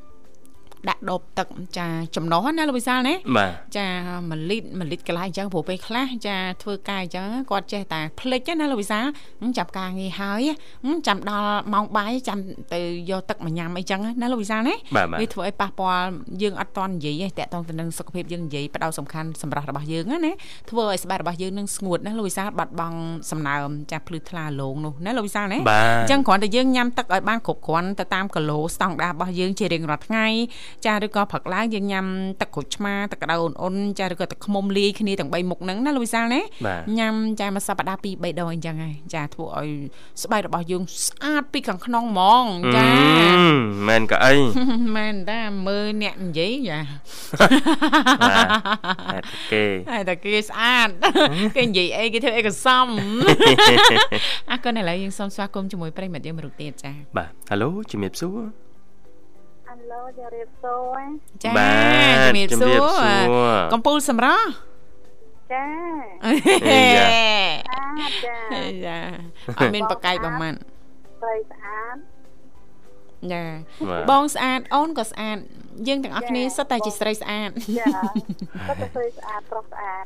[0.89, 3.87] ដាក់ដបទឹកចាចំណុះណាលោកវិសាលណាបាទចា
[4.29, 9.05] មួយលីត្រមួយលីត្រកន្លះអញ្ចឹងព្រោះពេលខ្លះចាធ្វើការអញ្ចឹងគាត់ចេះតែភ្លេចណាលោកវិសាល
[9.41, 10.41] ហឹមចាប់ការងារហើយ
[10.85, 12.39] ហឹមចាំដល់ម៉ោងបាយចាំ
[12.73, 12.79] ទៅ
[13.11, 16.07] យកទឹកមកញ៉ាំអីចឹងណាលោកវិសាលណាបាទបាទវាធ្វើឲ្យប៉ះពាល់
[16.41, 20.31] យើងអត់តន់និយាយទេតកតងទៅនឹងសុខភាពយើងនិយាយផ្ដោតសំខាន់សម្រាប់របស់យើងណា
[20.69, 22.99] ធ្វើឲ្យស្បែករបស់យើងនឹងស្ងួតណាលោកវិសាលបាត់បង់
[23.31, 30.25] សំណើមចាភ្លឺថ្លាលងនោះណាលោកវិសាលណាបាទអញ្ចឹងគ្រាន់តែយើងញ៉ាំទឹកឲ្យបានគ្រប់គ្រាន់ទៅតាមគីឡូស្តង់ដាររបស់យើងជារៀងរាល់ថ្ងៃ
[30.85, 32.05] ចាឬក៏ព្រឹកឡើងយើងញ៉ាំ
[32.41, 39.69] ទឹកក្រូចឆ្មាទឹកក្តៅអ៊ុនៗចាឬក៏ទឹកឃ្មុំលាយគ្នាទាំង3មុខហ្នឹងណាលោកវិសាលណាបាទញ៉ាំចាមួយសប្តាហ៍2 3ដងអញ្ចឹងហើយចាធ្វើឲ្យ
[40.23, 43.47] ស្បែករបស់យើងស្អាតពីខាងក្នុងហ្មងចាអឺ
[43.87, 44.33] មែនក៏អី
[44.95, 46.79] មែនតាមើលអ្នកនិយាយចា
[48.29, 48.39] បា
[49.19, 50.89] ទតែគេហើយតែគេស្អាត
[51.55, 52.87] គេនិយាយអីគេធ្វើអីក៏សម
[54.49, 58.66] អរគុណឥឡូវយើងសូមស្វាគមន៍ជាមួយប្រិយមិត្តយើងមួយរូបទៀតចាបាទហៅឡូជំរាបសួរអា
[59.91, 61.01] ឡូជម្រាបសួរ
[61.43, 61.69] ចាបា
[62.13, 64.47] ទជំរាបសួរជំរាបសួរកំពូលសម្រស់
[65.53, 65.65] ចា
[66.25, 67.07] អេយ៉ា
[67.99, 68.37] អាចា
[68.85, 68.97] ចា
[69.59, 70.53] អត់មានបកាយប្រមាណ
[71.21, 71.95] ស្រីស្អាត
[73.31, 73.43] ចា
[73.89, 75.37] បាទបងស្អាតអូនក៏ស្អាត
[75.87, 77.85] យើងទាំងអស់គ្នាសុទ្ធតែជាស្រីស្អាតចា
[78.67, 80.05] គាត់ទៅស្រីស្អាតប្រុសស្អាត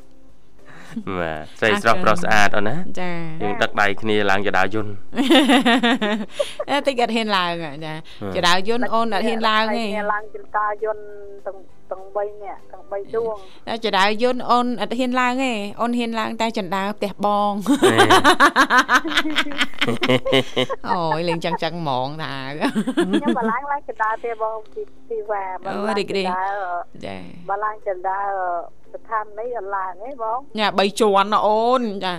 [1.20, 3.12] បាទស្រីស្រស់ប្រុសស្អាតអូនណាចា
[3.44, 4.92] យើងដឹកដៃគ្នាឡើងចដាយន្ត
[6.70, 7.54] អេតិចអត់ហ៊ានឡើង
[7.86, 7.94] ចា
[8.36, 11.04] ចដៅយន្តអូនអត់ហ៊ានឡើងទេគ្នាឡើងចង្ការយន្ត
[11.46, 11.58] ទាំង
[11.92, 13.36] ទាំង3នាក់ទាំង3ដួង
[13.68, 17.52] តែចដៅយន្តអូនអត់ហ៊ានឡើងទេអូនហ៊ានឡើង តែចណ្ដើផ្ទះបង
[20.92, 26.48] អូយលេងចឹងចឹងហ្មងតាខ្ញុំបើឡើងឡើងចណ្ដើទេបងពីពីវ៉ាបើអូឡើងរីករាយចណ្ដើ
[27.06, 27.16] ចា
[27.50, 28.20] បើឡើងចណ្ដើ
[28.81, 32.12] ស្ថាននេះអត់ឡើងទេបងញ៉ា3ជាន់ណាអូនចា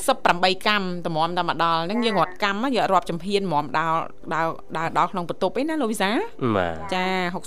[0.00, 3.98] 68កម្មតម្រាំតែមកដល់ហ្នឹងយើងរត់កម្មណាយើងរាប់ចំហៀនហ្មងដល់
[4.34, 6.10] ដល់ដល់ដល់ក្នុងបន្ទប់ឯណាលោកវិសា
[6.56, 7.06] បាទចា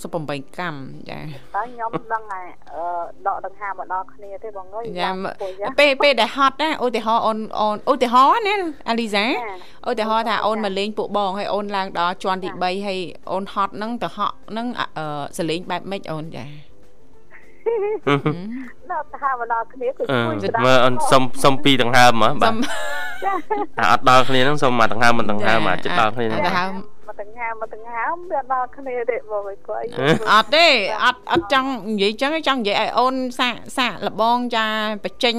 [0.10, 2.42] 68កម្មចាតើខ្ញុំដឹងតែ
[2.76, 2.84] អឺ
[3.28, 8.56] ដកដង្ហើមមកដល់គ្នាទេបងអើយយ៉ាពួកយ៉ាពេលពេលដែលហត់ណាឧទាហរណ៍អូនអូនឧទាហរណ៍ណា
[8.90, 13.00] អាលីសាចាឧទាហរណ៍ថាអូនមកលេងពួកបងហើយអូនឡើងដល់ជាន់ទី3ហើយ
[13.32, 15.06] អូនហត់ហ្នឹងទៅហក់ហ្នឹងអឺ
[15.38, 16.69] សលេងបែបម៉េចអូនចា
[18.92, 22.58] ដល់ថាមកដល់គ្នាគឺអឺជួយស្ដាប់មើលអូនសុំសុំពីរដង្ហើមហ៎បាសុទំ
[23.80, 26.72] អាអត់ដល់គ្នាហ្នឹងសុំមកដង្ហើមមិនដង្ហើមមកចិត្តដល់គ្នាហ្នឹងដង្ហើម
[27.08, 30.68] មកទាំងហើមមកទាំងហើមវាដល់គ្នាទេបងអើយគាត់អីអត់ទេ
[31.04, 34.66] អត់អត់ចង់និយាយចឹងទេចង់និយាយឲ្យអូនសាកសាកលបងចា
[35.04, 35.36] បញ្ចេញ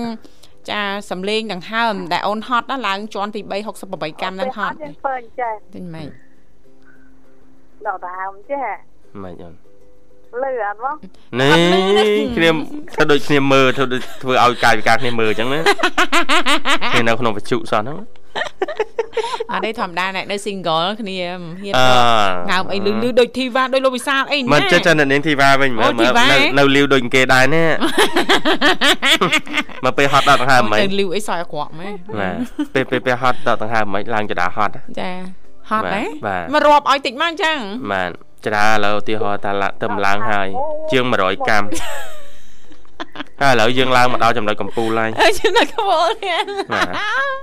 [0.70, 6.08] ចាសំលេងដង្ហើមដែលអូនហត់ណាឡើងជាន់ទី3 68កម្មហ្នឹងហត់យើងធ្វើអញ្ចេះទិញម៉េច
[7.86, 8.64] ដល់ដង្ហើមចេះ
[9.22, 9.69] មិនអូន
[10.42, 10.96] លឺអត់បង
[11.40, 11.56] នេះ
[12.36, 12.50] គ្នា
[12.94, 15.60] ធ្វើដូចគ្នាមើលធ្វើដូចធ្វើឲ្យកាយវិការគ្នាមើលអញ្ចឹងណា
[16.92, 17.96] គ្នានៅក្នុងវិទ្យុសោះហ្នឹង
[19.52, 21.88] អត់ទេធម្មតាអ្នកនៅ single គ្នាមិនហ៊ានអឺ
[22.50, 27.68] ងើមអីលឺលឺដូចធីវ៉ាដូចលោកវិសាលអីណាមិនចេះចេះនៅនាងធីវ៉ាវិញមើលអូធីវ៉ានៅនៅលាវដូចគេដែរនេះ
[29.84, 32.34] មកពេលហត់ដល់ដង្ហើមអូនមិនទៅលឺអីសោយអាក្រក់ម៉េចបាទ
[32.74, 35.10] ពេលពេលពេលហត់ដល់ដង្ហើមមិនឡើងចដាហត់ចា
[35.70, 37.58] ហត់ដែរបាទមករាប់ឲ្យតិចមកអញ្ចឹង
[37.92, 38.10] បាទ
[38.46, 40.48] ច្រាឥឡូវឧទាហរណ៍ថាឡាទៅម្លងហើយ
[40.90, 41.62] ជាង100កាំ
[43.42, 46.88] ហើយឥឡូវយើងឡើងមកដល់ចំណុចកំពូលហើយអើចំណុចក្បូលនេះបាទ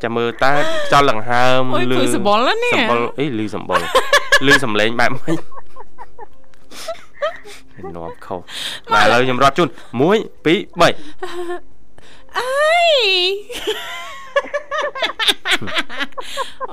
[0.04, 0.54] ចាំមើលតើ
[0.92, 3.82] ចលដង្ហើមអូយព្រឺសម្បុរណានេះសម្បុរអីលឺសម្បុរ
[4.48, 5.38] លឺសំឡេងបែបម៉េច
[7.96, 8.40] នាំខុស
[8.94, 9.72] បាទឥឡូវខ្ញុំរត់ជូន1
[10.46, 12.90] 2 3អើយ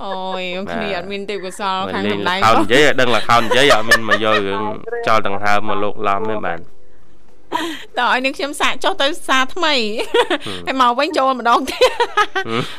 [0.03, 4.63] អូយគ្នាអត់មានទេពកោសលខាងលេកំងដៃខោនិយាយឲ្យដឹងលខោនិយាយអត់មានមកយករឿង
[5.07, 6.61] ចោលដង្ហើមមកលោកឡំទេបាទ
[7.99, 9.75] តើឲ្យនឹងខ្ញុំសាកចុះទៅសាថ្មី
[10.67, 11.91] ហើយមកវិញចូលម្ដងទៀត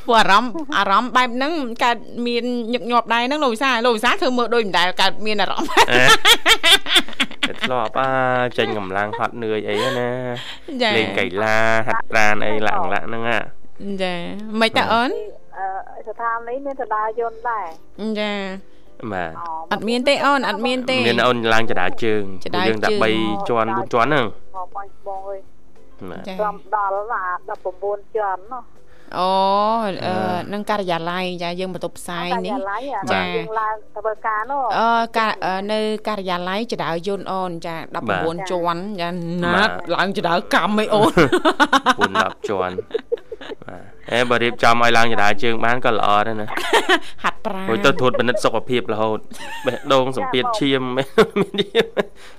[0.08, 6.02] ព្រោះអារម្មណ៍អារម្មណ៍បែបហ្នឹងកើតមានញឹកញាប់ដែរហ្នឹងលោកវិសាលោកវិសាធ្វើមើលដូចមិនដែលកើតមានអារម្មណ៍អេ
[7.48, 8.10] តែធ្លាប់អា
[8.58, 10.10] ចេញកម្លាំងហត់នឿយអីណា
[10.82, 11.58] ចាលេងកីឡា
[11.88, 13.40] ហាត់ប្រាណអីឡាក់ឡាក់ហ្នឹងអា
[14.02, 14.16] ចា
[14.62, 15.10] មិនតើអូន
[15.58, 17.68] អឺស្ថាននេះមានតដាយន្តដែរ
[18.20, 18.34] ចា
[19.14, 19.32] បាទ
[19.74, 25.40] អត់មានទេអូនអត់មានទេមានអូនឡើងចដាជើងចដាយើងតែជើង3ជាន់4ជាន់ហ្នឹងមកបាញ់បងអើយ
[26.10, 27.24] បាទចាត្រឹមដល់ណា
[27.70, 28.64] 19ជាន់ណោះ
[29.18, 29.30] អូ
[30.06, 30.14] អឺ
[30.54, 37.76] នឹងការិយាល័យចាយើងបន្ទប់ផ្សាយនេះឡៃអាចាយើងឡើងធ្វើការនោះអឺការអឺនៅការិយាល័យចដៅយន្តអូនចា
[38.14, 39.10] 19ជាន់ចា
[39.44, 43.15] ណាត់ឡើងចដៅកម្មអីអូន4 10ជាន់បាទ
[44.16, 46.48] អេបើរៀបចំឲ្យឡើងចដាជើងបានក៏ល្អដែរណា
[47.24, 49.20] ហាត់ប្រាណមួយទៅត្រួតពិនិត្យសុខភាពរហូត
[49.66, 51.08] បេះដូងសម្ពាធឈាមមាន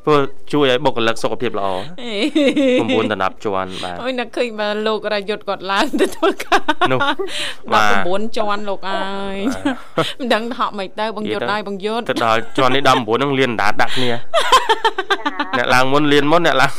[0.05, 0.21] ព្រោះ
[0.53, 6.63] ជួយឲ្យបុគ្គលិកសុខភាពល្អ9ដល់10ជាន់បាទអូយនឹកឃើញបើលោករយុទ្ធគាត់ឡើងទៅធ្វើការ
[6.93, 6.99] នោះ
[7.73, 9.37] បាទ19ជាន់លោកអើយ
[10.21, 14.11] មិនដឹងហក់មិនទៅបងយុទ្ធហើយបងយុទ្ធទៅដល់ជាន់នេះ19ហ្នឹងលៀនដាដាក់គ្នា
[15.59, 16.73] អ្នកឡើងមុនលៀនមុនអ្នកឡើង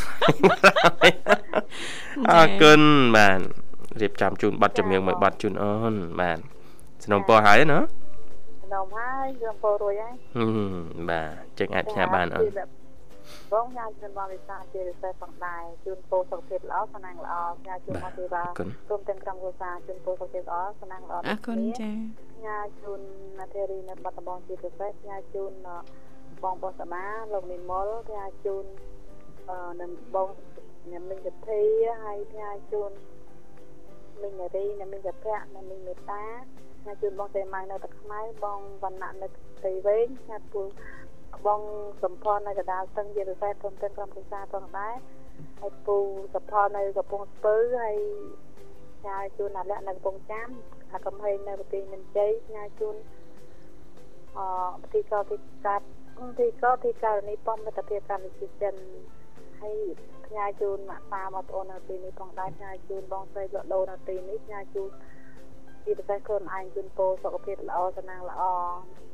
[2.32, 2.82] អរគុណ
[3.16, 3.40] បាទ
[4.02, 6.40] រៀបចំជូនប័ណ្ណចម្រៀងមួយប័ណ្ណជូនអូនបាទ
[7.04, 7.80] สนំពរហើយណា
[8.74, 12.44] នំហើយយើងពោរួយហើយហឹមបាទចឹងអាចផ្ញើបានអូន
[13.52, 18.48] បងញ៉ាំជំនន់វិសាជាពិសេសផងដែរជូនពោសុខភាពល្អសំណាងល្អញ៉ាំជូនមកទេបាទ
[18.90, 21.92] រួមទាំងក្រុមគ្រួសារជូនពោសុខភាពល្អសំណាងល្អអរគុណចា
[22.46, 23.00] ញ៉ាំជូន
[23.40, 25.52] នាទេរីនៅបាត់ដំបងជាពិសេសញ៉ាំជូន
[26.44, 28.66] បងបោះសមាលោកនិមលញ៉ាំជូន
[29.50, 30.30] អឺនឹងបង
[30.92, 31.62] ញ៉ាំមិញកធី
[32.04, 32.92] ហើយញ៉ាំជូន
[34.24, 36.24] មិញនារីនិងមិញកភៈនិងមិញមេតា
[36.86, 39.28] ញ៉ាជូនបងសេម៉ៅនៅទឹកខ្មៅបងវណ្ណៈនៅ
[39.66, 40.62] ទីវែងញ៉ាពូ
[41.46, 41.62] បង
[42.04, 44.96] សំផននៅកដាលស្ទឹងជាពិសេសព្រមទាំងក្រុមប្រឹក្សាផងដែរ
[45.60, 45.98] ហើយពូ
[46.34, 47.98] សំផននៅកំពង់ស្ពឺហើយ
[49.06, 50.50] ញ៉ាជូនអាលក្ខនៅកំពង់ចាម
[50.94, 52.96] អាកំហែងនៅប្រទេសមានជ័យញ៉ាជូន
[54.38, 55.86] អឺទីកោទីកាត់
[56.40, 58.74] ទីកោទីករណីបំមិត្តភាពកម្ពុជាចិន
[59.62, 59.78] ហើយ
[60.28, 64.90] ផ្ញើជូនម៉ាក់តាមកប្អូននៅទីនេះផងដែរផ្ញើជូនបងស្រីលក់ដូរនៅទីនេះផ្ញើជូន
[65.84, 68.42] ជាពិសេសខ្លួនឯងជូនពរសុខភាពល្អសំណាងល្អ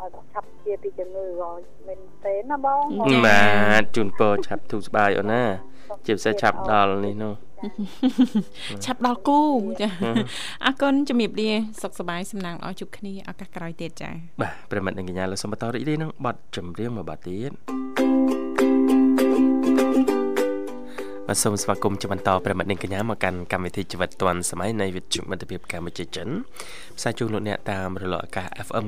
[0.01, 1.51] ឲ្យឆាប់ជាពីជំងឺក៏
[1.87, 2.83] មិនទេណាបង
[3.25, 3.43] បា
[3.81, 5.43] ទជូនពរឆាប់ធូរស្បើយអូនណា
[6.05, 7.33] ជាពិសេសឆាប់ដល់នេះនោះ
[8.85, 9.41] ឆាប់ដល់គូ
[9.81, 9.89] ចា
[10.65, 11.49] អរគុណជំរាបលា
[11.81, 14.09] សុខសប្បាយសំណាងល្អជួបគ្នាឱកាសក្រោយទៀតចា
[14.41, 17.51] បាទប្រិមត្តនិងកញ្ញាលោកសូមបន្តរីករាយនឹងបទចម្រៀងមួយបទទៀត
[21.27, 26.27] បាទសូមស្វាគមន៍ជាបន្តប្រិមត្តនិងកញ្ញាមកកាន់កម្មវិធីជីវិតឌွန်សម័យនៃវិទ្យុមិត្តភាពកម្ពុជាចិន
[26.97, 28.85] ផ្សាយជូនលោកអ្នកតាមរលកអាកាស FM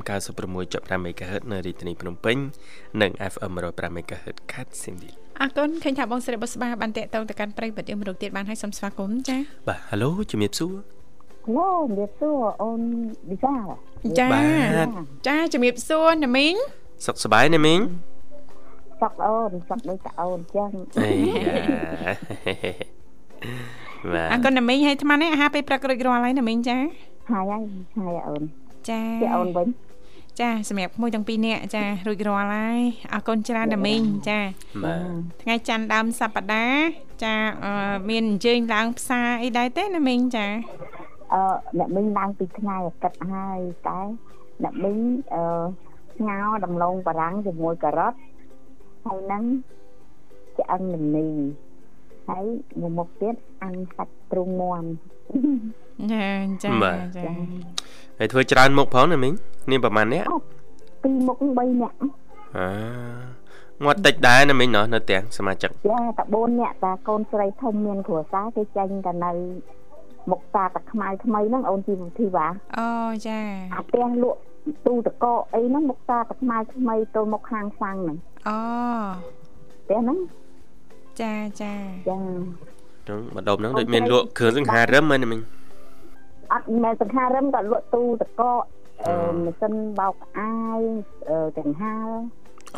[0.50, 2.38] 96.5 MHz នៅរាជធានីភ្នំពេញ
[3.02, 10.74] និង FM 105 MHz ខេត្តសៀមរាបអរគុណឃើញថាបងស្រីបុស្បាបានតាក់ទងទៅកាន់ប្រិយមិត្តយើងមរុកទៀតបានឲ្យសូមស្វាគមន៍ចាបាទហៅឡូជំរាបសួរ
[11.56, 12.82] ឡូនិយាយសួរអូន
[13.30, 13.56] វិសា
[14.19, 14.41] ចាបា
[14.86, 14.88] ទ
[15.28, 16.56] ចាជំរាបសួរណាមីង
[17.06, 17.80] សុខសប្បាយណាមីង
[19.01, 22.65] សុកអូនសុកដូចតាអូនចឹងអីយ៉ា
[24.13, 26.77] បាទអរគុណណាមីងហើយអាត្មានេះអាហារពេលព្រឹករួចរាល់ហើយណាមីងចា
[27.31, 27.63] ហើយហើយ
[27.97, 28.43] ហើយអូន
[28.89, 29.67] ចាពីអូនវិញ
[30.39, 32.79] ចាសម្រាប់ក្មួយទាំងពីរនាក់ចារួចរាល់ហើយ
[33.13, 34.39] អរគុណច្រើនណាមីងចា
[34.84, 36.88] បាទថ្ងៃច័ន្ទដើមសប្តាហ៍
[37.23, 40.47] ចាអឺមានអញ្ជើញឡើងផ្សារអីដែរទេណាមីងចា
[41.34, 41.41] អឺ
[41.77, 43.99] អ្នកមីងឡើងពីថ្ងៃអាទិត្យហើយតែ
[44.63, 44.99] អ្នកមីង
[45.34, 45.41] អឺ
[46.17, 48.13] ស្ងោរដំឡូងបារាំងជាមួយការ៉ុត
[49.05, 49.43] ហើយនឹង
[50.57, 51.27] ឆ្អឹងលនី
[52.29, 52.45] ហើយ
[52.79, 54.87] មួយមុខទៀតអាំងសាច់ទ្រូងមាន់
[56.13, 56.27] ចា
[56.63, 57.31] ចាបាទចា
[58.19, 59.33] ហើយធ្វើច្រើនមុខផងណាមីង
[59.71, 60.25] នេះប្រហែលអ្នក
[61.03, 61.97] ពីរមុខ3នាក់
[62.57, 62.67] អា
[63.83, 69.31] ងាត់តិចដែរណាមីងណោះនៅផ្ទះសមាជិកចាតែ4នាក់តាកូនស្រីធំមានគ្រួសារគេចាញ់តែនៅ
[70.31, 72.89] មុខតាតាខ្មៅថ្មីហ្នឹងអូនជីវវិធីវ៉ាអូ
[73.27, 73.39] ចា
[73.75, 74.39] អាផ្ទះលក់
[74.87, 78.58] ទូតកកអីហ្នឹងមុខតាតាខ្មៅថ្មីទល់មុខខាងសាំងហ្នឹង អូ
[79.84, 80.17] ផ្ទះហ្នឹង
[81.21, 81.73] ចាចា
[82.10, 82.17] ចា
[83.05, 85.41] ហ្នឹងម្ដុំហ្នឹងដូចមានលក់គ្រឿងសង្ហារឹមហ្នឹងណាមីង
[86.53, 88.63] អត់មែនសង្ហារឹមក៏លក់ទូតកក
[89.03, 90.81] អឺម៉ាស៊ីនបោកអាយ
[91.29, 92.10] អឺទាំងហាល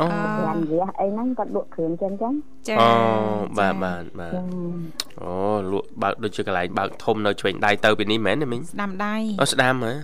[0.00, 0.06] អូ
[0.38, 2.32] ប្រាំរយះអីហ្នឹងគាត់លក់គ្រឿងចឹងចឹង
[2.68, 2.90] ចាអូ
[3.58, 4.40] បាទបាទបាទចា
[5.22, 5.32] អូ
[5.72, 9.94] លក់បើកដូចជាកន្លែងបើកធំនៅឆ្វេងដៃទៅពីនេះមែនទេមីងស្ដាំដៃអូស្ដាំហ៎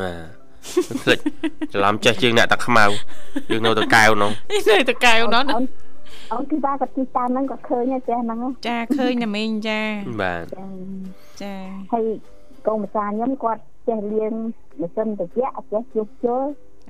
[0.00, 0.43] បាទ
[1.02, 1.18] ភ្លេច
[1.74, 2.84] ច្រឡំចេះជាងអ្នកតាខ្មៅ
[3.50, 4.30] យើងនៅទៅកែវនោះ
[4.70, 5.64] នៅតកៅនោះអូន
[6.32, 9.80] អូនគឺថាគាត់ទីតាមហ្នឹងគាត់ឃើញទេចេះហ្នឹងចាឃើញណាមីងចា
[10.22, 10.66] បាទចា
[11.42, 11.54] ចា
[11.92, 12.04] ហើយ
[12.66, 14.32] កូនម្ចាស់ខ្ញុំគាត់ចេះលាង
[14.80, 16.42] ម៉ាស៊ីនត្រជាក់ចេះជួសជុល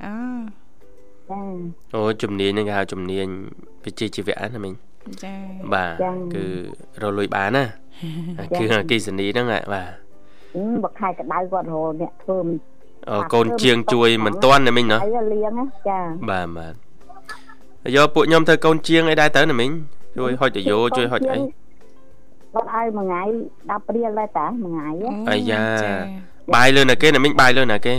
[0.05, 0.15] អូ
[1.31, 1.41] ចា
[1.95, 3.27] អូជំនាញហ្នឹងគេហៅជំនាញ
[3.85, 4.75] វិជ្ជាជីវៈណាមីង
[5.25, 5.35] ចា
[5.75, 6.45] បាទចឹងគឺ
[7.03, 7.65] រលួយបានណា
[8.55, 9.91] ចឹគឺងអគិសនីហ្នឹងហ่ะបាទ
[10.55, 12.74] ហឹមបើខែក្តៅគាត់រហអ្នកធ្វើមិនអូ
[13.35, 15.99] កូនជាងជួយមិនទាន់ណាមីងណាអីលាងណាចា
[16.31, 16.75] បាទបាទ
[17.97, 19.71] យកពួកខ្ញុំធ្វើកូនជាងអីដែរទៅណាមីង
[20.19, 23.23] ជួយហុចតយោជួយហុចអីគាត់ឲ្យមួយថ្ងៃ
[23.71, 25.93] 10រៀលដែរតាមួយថ្ងៃហ៎អាយ៉ាចា
[26.55, 27.95] បាយលើណាគេណាមីងបាយលើណាគេ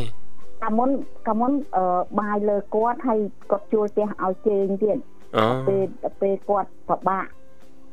[0.64, 0.90] កាលមុន
[1.28, 1.86] កាលមុនអឺ
[2.20, 3.20] បាយលើគាត់ហើយ
[3.52, 4.98] គាត់ជួលផ្ទះឲ្យជើងទៀត
[5.38, 5.86] អូពេល
[6.22, 7.26] ពេលគាត់ពិបាក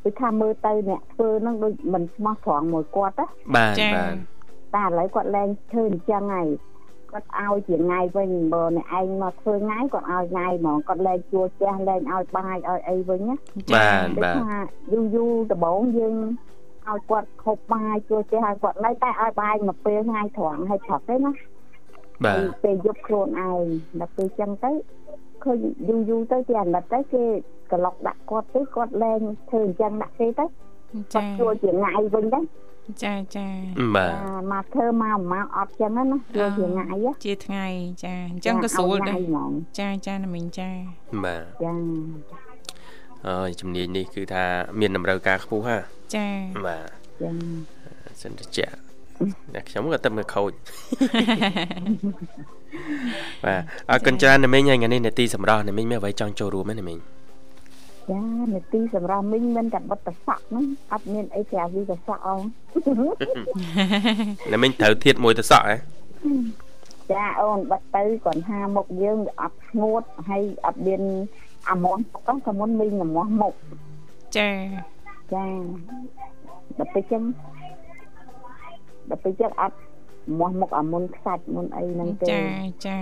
[0.03, 4.15] គឺថាមើលទៅអ្នកធ្វើហ្នឹងដូចមិនស្មោះត្រង់មួយគាត់ណាបាទចាបាទ
[4.75, 6.49] តែឥឡូវគាត់លែងធ្វើអញ្ចឹងហើយ
[7.13, 13.35] គាត់ឲ្យជាថ្ងៃវិញបើអ្នកឯងមកធ្វើថ្ងៃគាត់ឲ្យថ្ងៃហ្មងគាត់លែងជួលផ្ទះលែងឲ្យបាយឲ្យអីវិញណា
[13.75, 14.59] បាទដូចបាទថា
[14.93, 16.15] យូរយូរដំបូងយើង
[16.89, 21.33] ឲ្យគាត់ខុបបាយជួលផ្ទះឲ្យគាត់នៅតែឲ្យបាយមួយពេលថ្ងៃត្រង់ឲ្យឆាប់ទេណា
[22.25, 23.65] បាទហើយពេលយប់ខ្លួនឯង
[24.01, 24.73] ដល់ពេលចឹងទៅ
[25.45, 27.25] ឃើញយូរយូរទៅគេអាណិតទៅគេ
[27.73, 29.21] ក្លុកដាក់គាត់ទៅគាត់លែង
[29.51, 32.41] ធ្វើអញ្ចឹងដាក់គេទៅគាចាត់ជួលជាថ្ងៃវិញទៅ
[33.03, 33.47] ចាចា
[33.97, 36.03] បាទអាមកធ្វើមកមកអត់ចឹងណា
[36.35, 37.67] ជួលជាថ្ងៃហ៎ជាថ្ងៃ
[38.05, 40.71] ចាអញ្ចឹងក៏ស្រួលដែរហ្មងចាចាណាមីងចា
[41.25, 41.77] បាទចឹង
[43.27, 44.45] អើយជំនាញនេះគឺថា
[44.81, 45.79] មានតម្រូវការខ្ពស់ហា
[46.17, 46.29] ចា
[46.67, 46.89] បាទ
[47.23, 47.35] ចឹង
[48.23, 48.61] សិនតិច
[49.55, 50.53] តែខ្ញុំក៏ទឹកមើលខូច
[53.45, 56.99] បាទអរគុណច្រើនណាមីងហើយថ្ងៃនេះនេតិសម្រាប់ណាមីងមានអ្វីចង់ចូលរួមទេណាមីង
[58.11, 58.23] ចា
[58.55, 62.41] នីតិសម្រាប់មីងមិនតែបិទតសក់ហ្នឹងអត់មានអីក្រៅពីតសក់អង
[64.53, 65.77] ណាមីងត្រូវធៀបមួយទៅសក់ហ៎
[67.13, 71.03] ចាអូនបាត់ទៅគាត់ថាមុខយើងវាអត់ស្ងួតហើយអត់មាន
[71.71, 73.55] អាមាស់មុខហ្នឹងក៏មុនមីងអាមាស់មុខ
[74.37, 74.51] ចា
[75.35, 75.47] ចា
[76.79, 77.23] ដល់ពេលចឹង
[79.11, 79.77] ដល់ពេលចឹងអត់
[80.39, 82.51] មាស់មុខអាមុនខ្សាច់មុនអីហ្នឹងទេចាចា
[82.87, 82.99] ចា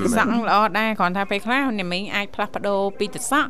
[0.00, 3.48] ទសក់ល្អដែរគ្រាន់ថាពេលខ្លះអ្នកមីងអាចផ្លាស់ប្ដូរពីទសក់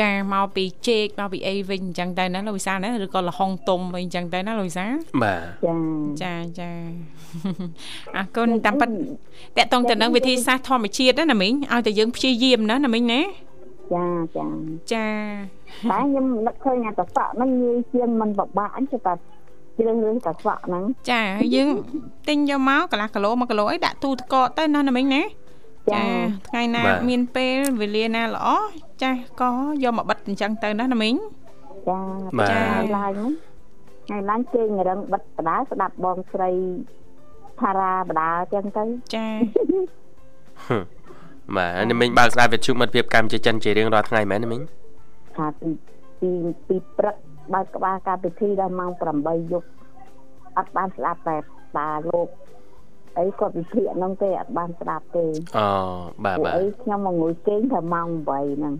[0.00, 5.76] ចាមកពីជែកមកពីអីវិញអញ្ចឹងទៅណាលោកវិសាលណាឬក៏លហុងទុំវិញអញ្ចឹងទៅណាលោកវិសាលបាទចា
[6.22, 6.70] ចាចា
[8.16, 13.20] អរគុណតាមពិតតកតងទៅនឹងវិធីសាស្ត្រធម្មជាតិណាណាមីងឲ្យតែយើងព្យាយាមណាណាមីងណា
[13.92, 14.04] ចា
[14.36, 14.46] ចា
[14.92, 15.06] ចា
[15.90, 19.12] តែខ្ញុំនឹកឃើញអាតសក់ហ្នឹងងាយជាងមិនបបាក់អញ្ចឹងតែ
[19.78, 21.68] ជ្រើសរើសតសក់ហ្នឹងចាហើយយើង
[22.28, 25.22] ទិញយកមកកន្លះគីឡូ1គីឡូអីដាក់ទូទឹកកកទៅណាណាមីងណា
[25.92, 26.02] ចា
[26.48, 28.48] ថ្ងៃណាមានពេលវេលាណាល្អ
[29.02, 29.10] ចា
[29.40, 29.50] ក៏
[29.84, 31.14] យកមកបិទអញ្ចឹងទៅណាណាមីង
[32.50, 33.30] ចាថ្ងៃឡើងហ្នឹង
[34.06, 36.50] ថ្ងៃឡើងគេងរឹងបិទបដាស្ដាប់បងស្រី
[37.60, 38.84] ថារាបដាអញ្ចឹងទៅ
[39.14, 39.26] ចា
[41.56, 44.62] បាទណាមីងបើកស្ដាប់វិទ្យុមិត្តភាពកម្ពុជាចិនជារៀងរាល់ថ្ងៃមែនណាមីង
[45.36, 45.68] ថាពី
[46.20, 46.30] ពី
[46.68, 47.16] ពីព្រឹក
[47.52, 48.90] បើកក្បាលការពិធីដល់ម៉ោង
[49.22, 49.68] 8យប់
[50.56, 52.28] អត់បានស្ដាប់តែតាលោក
[53.18, 55.24] អីគាត់វិភាគហ្នឹងទេអត់បានស្ដាប់ទេ
[55.58, 55.66] អូ
[56.24, 58.74] បាទពួកបាទអីខ្ញុំមកងុយគេងតែម៉ោង8ហ្នឹង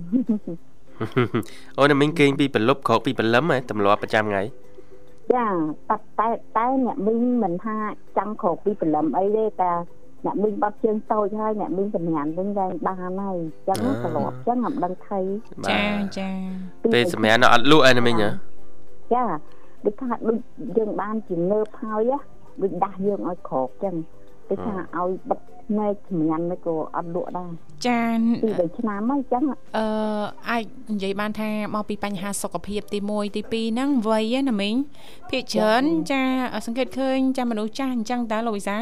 [1.79, 4.43] អូណាមីងគេងពីប្រលប់ក្រោកពីព្រលឹមហ៎ទម្លាប់ប្រចាំថ្ងៃ
[5.35, 5.47] ចា
[5.91, 7.77] តែតែតែអ្នកមីងមិនថា
[8.17, 9.73] ចង់ក្រោកពីព្រលឹមអីទេតែ
[10.27, 15.19] អ្នកមីងបាត់ជើងតូចហើយអ្នកមីងសម្ញានវិញដែរបានហើយអញ្ចឹងត្រឡប់អញ្ចឹងមិនដឹងថៃ
[15.71, 15.83] ចា
[16.19, 16.29] ចា
[16.95, 18.54] ពេលសម្រាប់នៅអត់លក់ឯណាមីងហ៎
[19.13, 19.25] ចា
[19.85, 20.39] ដូចថាដូច
[20.77, 22.19] យើងបានជាងើបហើយណា
[22.63, 23.95] ដូចដាស់យើងឲ្យក្រោកអញ្ចឹង
[24.51, 27.51] ដូចថាឲ្យបិទភ្នែកសម្ញានទៅក៏អត់លក់ដែរ
[27.87, 28.03] ចា
[28.43, 29.45] ពី3ឆ្នាំហើយអញ្ចឹង
[29.77, 29.87] អឺ
[30.51, 34.75] អាចនិយាយបានថាមកពីបញ្ហាសុខភាពទី1ទី2ហ្នឹងវ័យណាមីង
[35.31, 36.23] ភាគច្រើនចា
[36.67, 38.79] សង្កេតឃើញចាមនុស្សចាស់អញ្ចឹងតើលោកវិសា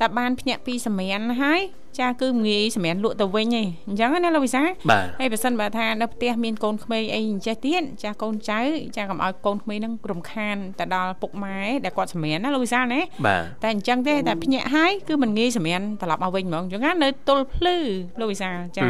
[0.00, 1.60] តែបានភ្ញាក់ពីសម្រានហើយ
[1.98, 8.60] ចាគឺងាយសម្រានលក់ទៅវិញឯងអញ្ចឹងណាលោកវិសាបាទហើយបើសិនបើថានៅផ្ទះមានកូនក្មេងអីអញ្ចេះទៀតចាកូនចៅ
[8.96, 17.76] ចាកុំឲ្យកូនក្មេងហ្នឹងរំខានទៅដល់ពុកម៉ែដែលគាត់សម្រានណាលោកវិសាណាបាទតែអញ្ចឹងទេតែភ្ញាក់ហើយគឺមិនងាយសម្រានត្រឡប់មកវិញហ្មងអញ្ចឹងណានៅទល់ភ្លឺ
[18.20, 18.88] លោកវិសាចាអញ្ចឹង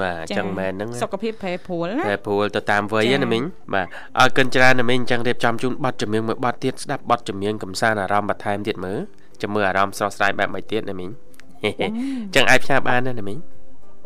[0.00, 3.42] បាទអញ្ចឹងមែនហ្នឹងសុខភាពប្រែប្រួលណាតែព្រួលទៅតាមវ័យចា៎ណាមីង
[3.74, 3.86] បាទ
[4.18, 9.00] អរគុណច្រើនណាមីងអញ្ចឹងរៀបចំជូនប័ណ្ណចម្រៀងមួយប័ណ្ណទៀតស្ដាប់ប័ណ្ណចម្រៀងកំសាន្តអារម្មណ៍បន្ថែមទៀតមើល
[9.42, 13.38] ចាំមើលអារម្មណ៍ស្រស់ស្រាយបែបម៉េចទៀតណាមីងអញ្ចឹងអាចផ្សាយបានណាណាមីង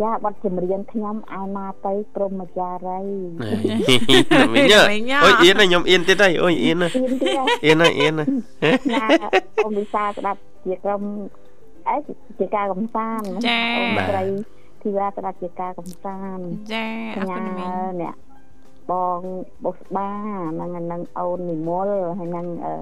[0.03, 3.01] ចាបាត់ចម្រៀងខ្ញុំឲ្យមកទៅព្រមចារី
[3.41, 8.27] ណាមីងអើយអូយអៀនណាខ្ញុំអៀនទៀតហើយអូយអៀនណាទៀនទៀតអៀនហើយអៀនណាណា
[9.65, 11.03] អ៊ំវិសាស្ដាប់ជាក្រុម
[11.89, 11.97] អី
[12.39, 14.25] ជាការកំសាន្តចាអូនបាទស្រី
[14.83, 16.87] ធីវ៉ាក្តាប់ជាការកំសាន្តចា
[17.17, 18.15] អរញ៉ាគុណមីងអ្នក
[18.91, 19.21] បង
[19.65, 20.11] បុស្បា
[20.53, 21.89] ហ្នឹងហើយនឹងអូននិមល
[22.19, 22.75] ហើយនឹងអឺ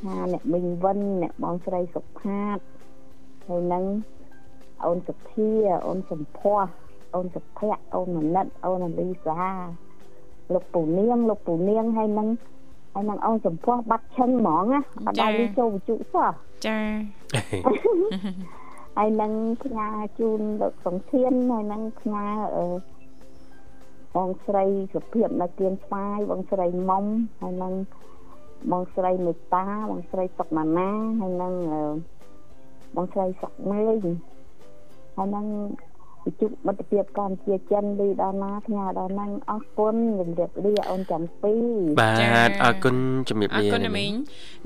[0.00, 2.58] ថាអ្នកមីងវិនអ្នកបងស្រីសុផាត
[3.48, 3.84] ហើយនឹង
[4.84, 5.50] អូនសុភា
[5.86, 6.66] អូនសំភ័ស
[7.14, 9.40] អូនសុភ័ក្រអូនមនិតអូនអលីសា
[10.54, 12.28] លោកពូនាងលោកពូនាងហើយនឹង
[12.94, 16.30] ហើយនឹងអូនសំភ័សបាត់ឈឹងហ្មងណាអត់ដល់ចូលវិជុសោះ
[16.66, 16.78] ចា
[18.98, 19.32] ហើយនឹង
[19.64, 19.88] ផ្ញើ
[20.18, 22.26] ជូនលោកសង្ធានហើយនឹងផ្ញើ
[22.56, 22.66] អឺ
[24.16, 27.04] បងស្រីសុភាពនៅគៀនស្វាយបងស្រីមុំ
[27.40, 27.74] ហើយនឹង
[28.72, 30.90] បងស្រីមេតាបងស្រីសុកម៉ាណា
[31.20, 32.15] ហើយនឹងអឺ
[32.94, 33.98] បងស្រីសុកមេង
[35.16, 35.46] ហើយនឹង
[36.26, 41.64] វិជុមិត្តភាពកម្ពុជាចិនលីដល់ណាផ្ញើដល់ហ្នឹងអរគុណជំរាបលាអូនចាំពីរ
[42.00, 42.12] បា
[42.48, 42.96] ទអរគុណ
[43.28, 44.12] ជំរាបអរលាគុណណាមីង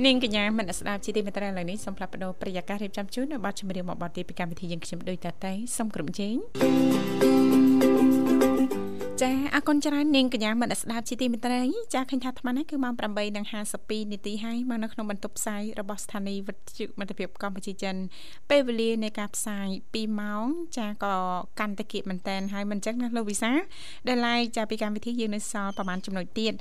[0.05, 6.35] នាងកញ្ញាមនស្ដាប់ជាទីមេត្រីឥឡូវនេះសូមផ្លាប់បដោប្រយាកររៀបចំជូននៅប័ណ្ណចម្រៀងមកប័ណ្ណទីពីកម្មវិធីយើងខ្ញុំដូចតតែសូមក្រុមជេង
[9.23, 11.63] ចាអរគុណច្រើននាងកញ្ញាមនស្ដាប់ជាទីមេត្រី
[11.95, 12.95] ចាឃើញថាអាត្មានេះគឺម៉ោង
[13.53, 17.95] 8:52នាទីហើយមកនៅក្នុងបន្ទប់ផ្សាយរបស់ស្ថានីយ៍វិទ្យុមិត្តភាពកម្ពុជាចិន
[18.51, 20.47] ពេលវេលានៃការផ្សាយ2ម៉ោង
[20.79, 21.17] ចាក៏
[21.61, 23.53] កាន់តែគៀកមែនតែនហើយមិនអញ្ចឹងណាលោកវិសា
[24.09, 26.53] ដែលឡាយចាពីកម្មវិធីយើងនៅសល់ប្រហែលចំណុចទៀត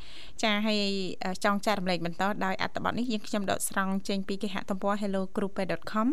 [0.44, 0.80] ចាហើយ
[1.24, 6.08] អឺចង់ចែករំលែកបន្តដោយអត្ថបទនេះយើងខ្ញុំដកស្រង់ចេញពីគេហទំព័រ hellogroup.com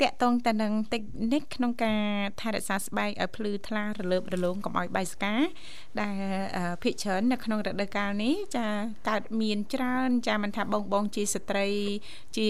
[0.00, 2.02] តាក់ទងទៅនឹងតិចនិចក្នុងការ
[2.40, 5.34] ថែរក្សាស្បែកឲ្យភ្លឺថ្លារលើបរលោងកុំឲ្យបែកស្កា
[6.00, 6.14] ដែល
[6.56, 8.66] អឺភាគច្រើននៅក្នុងរដូវកាលនេះចា
[9.08, 11.68] កើតមានច្រើនចាមិនថាបងបងជាស្ត្រី
[12.36, 12.46] ជា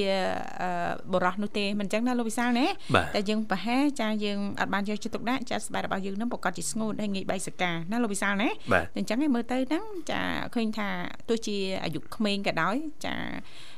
[0.62, 10.20] អឺបុរសនោះទេមិនអញ្ចឹងណាលោកវិសាលណាបាទតែយើងប្រហែលចាយើងអត់បានយកចិត្តទុកដាក់ចាស្បែករបស់យើងនឹងប្រកាសជាស្ងួតហើយងាយបែកសកាណាលោកវិសាលណាបាទអញ្ចឹងឯងមើលទៅហ្នឹងចា
[10.54, 10.88] ឃើញថា
[11.28, 13.14] ទោះជាអាយុក្មេងក៏ដោយចា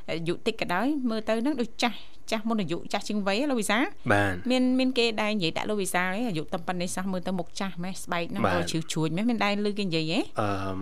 [0.27, 1.97] យុតិចក៏ដោយមើលទៅហ្នឹងដូចចាស់
[2.31, 10.81] ចាស់មុនអាយុចាស់ជាងវ័យហ៎លោកវិសាលបាទមានមានគេដែរនិយាយដាក់លោកវិសាលឯងអាយុតែប៉ុណ្ណេះសោះមើលទៅមុខចាស់ម៉េះស្បែកហ្នឹងបាទក៏ជ្រឿជ្រួចម៉េះមានដែរលឺគេនិយាយហ៎អឺម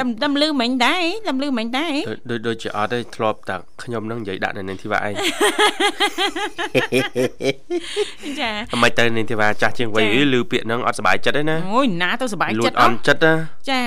[0.00, 1.92] តែតែលឺមិញដែរតែលឺមិញដែរ
[2.30, 5.12] ដូចដូចជាអត់ទេធ្លាប់តែខ្ញុំនឹងនិយាយដាក់នៅនាងធីវ៉ាឯង
[8.40, 13.34] ចាអមិនទៅនាងធីវ៉ាចាស់ជាងវ័យចា៎អីឮពាក្យហ្នឹងអត់សុបាយចិត្តទេណាអូយណាទៅសុបាយលួចិចតអអន់ចិត្តណា
[13.70, 13.80] ចា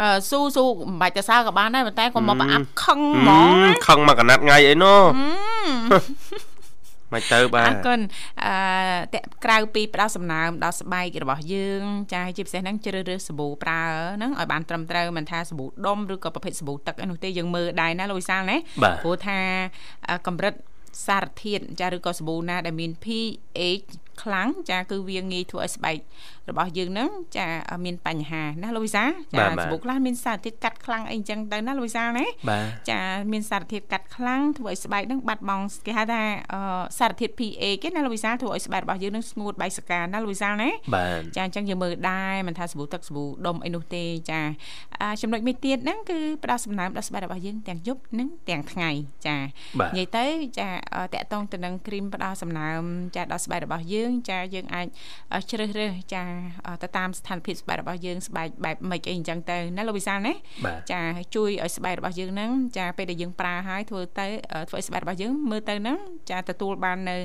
[0.00, 4.94] អឺស៊ូស៊ូមិនបាច់ទៅសើក៏បានដែរប៉ុន្តែក៏មកប្រអាប់ខឹងហ្មងហឹមខឹងមកកណាត់ថ្ងៃអីណូ
[7.14, 8.00] មិនទៅបាអទរគុណ
[8.44, 8.54] អឺ
[9.12, 11.84] តែក្រៅពីផ្ដោតសំណើមដល់ស្បែករបស់យើង
[12.14, 13.82] ចាជាពិសេសហ្នឹងជ្រើសរើសសាប៊ូប្រើ
[14.16, 19.38] ហ្នឹងឲ្យបានត្រឹមត្រូវមិនថាសាប៊ូដុំឬក៏ប្រភេទសាប៊ូទឹកអីនោះទេយើងមើលដែរណាលោកវិសាលណាបាទព្រោះថា
[20.08, 20.54] អឺកម្រិត
[21.06, 23.88] សារធាតុចាឬក៏សាប៊ូណាដែលមាន pH
[24.22, 25.96] ខ្លាំងចាគឺវាងាយធ្វើឲ្យស្បែក
[26.50, 27.46] របស់យើងហ្នឹងចា
[27.84, 33.00] មានបញ្ហាណាលោកវិសាលបាចាទបាទសាប៊ូខ្លះមានសារធាតុកាត់ខ្លាំងអីអញ្ចឹងទៅណាលោកវិសាលណាបាទចា
[33.32, 36.60] មានសារធាតុកាត់ខ្លាំងធ្វើឲ្យស្បែកហ្នឹងបាត់បង់គេហៅថាអឺ
[36.98, 44.40] សារធាតុ PA គេណាលោកវិសាលធ្វើឲ្យស្បែករបស់យើងហ្នឹងស្ងួតបែកសកាណាលោកវិសាលណាបាទចាអញ្ចឹងយើងមើលដែរមិនថាសាប៊ូទឹកសាប៊ូដុំអីនោះទេចា
[45.00, 48.90] អាចំណុចមួយទៀតហ្នឹងគឺផ្ដោតសំណើមដល់ស្បែករបស់យើងទាំងយប់និងទាំងថ្ងៃ
[49.26, 49.36] ចា
[49.80, 50.24] បាទនិយាយទៅ
[50.58, 52.82] ចាអឺតាក់ទងទៅនឹងគ្រីមផ្ដោតសំណើម
[53.16, 54.86] ចាដល់ស្បែករបស់យើងចាយើងអាច
[55.34, 56.22] អឺជ្រើសរើសចា
[56.66, 60.34] អឺទៅតាមស្ថានភាពស្បែករបស់យើងស្បែកបែបម៉េចអីអញ្ចឹងទៅណាលោកវិសាលណា
[60.66, 61.00] បាទចា
[61.34, 65.98] ជួយឲ្យស្បែករបស់យើងហ្នឹងចាពេលដែលយើងប្រើហើយធ្វើទៅអឺធ្វើឲ្យស្បែករបស់យើងមើលទៅហ្នឹង
[66.30, 67.16] ចាទទួលបាននៅ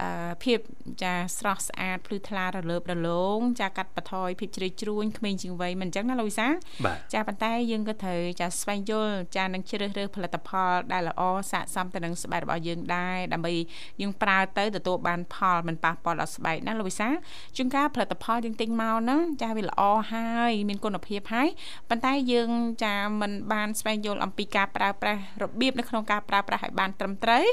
[0.00, 0.58] អឺភាព
[1.02, 6.52] ចាស្រស់ស្អាតភ្លឺថ្លារលើបរលោងចាកាត់បន្ថយភាពជ្រីជ្រួញក្មេងជាងវ័យមិនអញ្ចឹងណាលោកវិសាល
[6.86, 13.52] បាទចាប៉ុន្តែយើងក៏ត្រូវចាស្វែងយល់ចានឹងជ្រើសរើសផលិតផលដែលល្អស័ក្តិសមទៅនឹងស្បែករបស់យើងដែរដើម្បី
[14.00, 17.14] យើងប្រើទៅទទួលបានផលមិនប៉ះពាល់ដល់ស្បែកណាលោកវិសាល
[17.56, 19.82] ជួនកាលផលិតផលយើងទិញមកហ្នឹងចាវាល្អ
[20.12, 21.48] ហើយមានគុណភាពហើយ
[21.88, 22.50] ប៉ុន្តែយើង
[22.84, 27.44] ចាមិនបានស្វែងយល់អំពីការប្រើប្រាស់របៀបនៅក្នុងការប្រើប្រាស់ឲ្យបានត្រឹមត្រូវ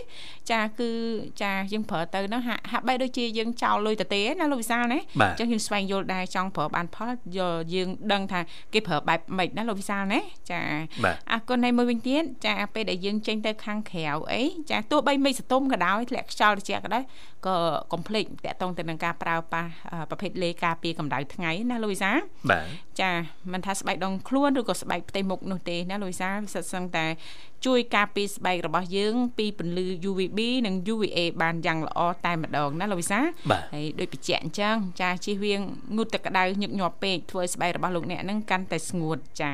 [0.51, 0.91] ចាគឺ
[1.41, 8.39] ចាយើងប្រើទៅហ្នឹងហាក់ហាក់បីដូចជាយើងចោលលុយទៅទេណាលោកវិសាលណាបាទអញ្ចឹងយើងស្វែងយល់ដែរចង់ប្រើបានផលយល់យើងដឹងថា
[8.73, 10.19] គេប្រើបែបម៉េចណាលោកវិសាលណា
[10.51, 10.61] ចា
[11.03, 14.03] បាទអរគុណហើយមួយវិញទៀតចាពេលដែលយើងចេញទៅខាងក្រៅ
[14.33, 17.03] អីចាទោះបីមេឃសតុំក៏ដោយធ្លាក់ខ្យល់ត្រជាក់ក៏ដោយ
[17.45, 17.55] ក៏
[17.91, 22.17] កុំភ្លេចតាក់ទងទៅនឹងការប្រើប្រាស់អឺប្រភេទលេការពារកម្ដៅថ្ងៃណាលោកវិសាល
[22.51, 22.65] បាទ
[23.01, 23.11] ចា
[23.53, 27.05] មិនថាស្បែកដងខ្លួនឬក៏ស្បែកផ្ទៃមុខនោះទេណាលោកវិសាលវាសិតសឹងតែ
[27.65, 35.61] ជួយការពារស្បែករបស់យើងពីពន្លឺ UVB និង UVA បានយ៉ាងល្អតែម្ដងណាលោកវិសាលបាទហើយដូចបញ្ជាក់អញ្ចឹងចាជិះវៀង
[35.95, 39.51] ងូតទឹកក្តៅញឹកញាប់ពេកធ្វើឲ្យស្បែករបស់លោកអ្នកហ្នឹងកាន់តែស្ងួតចា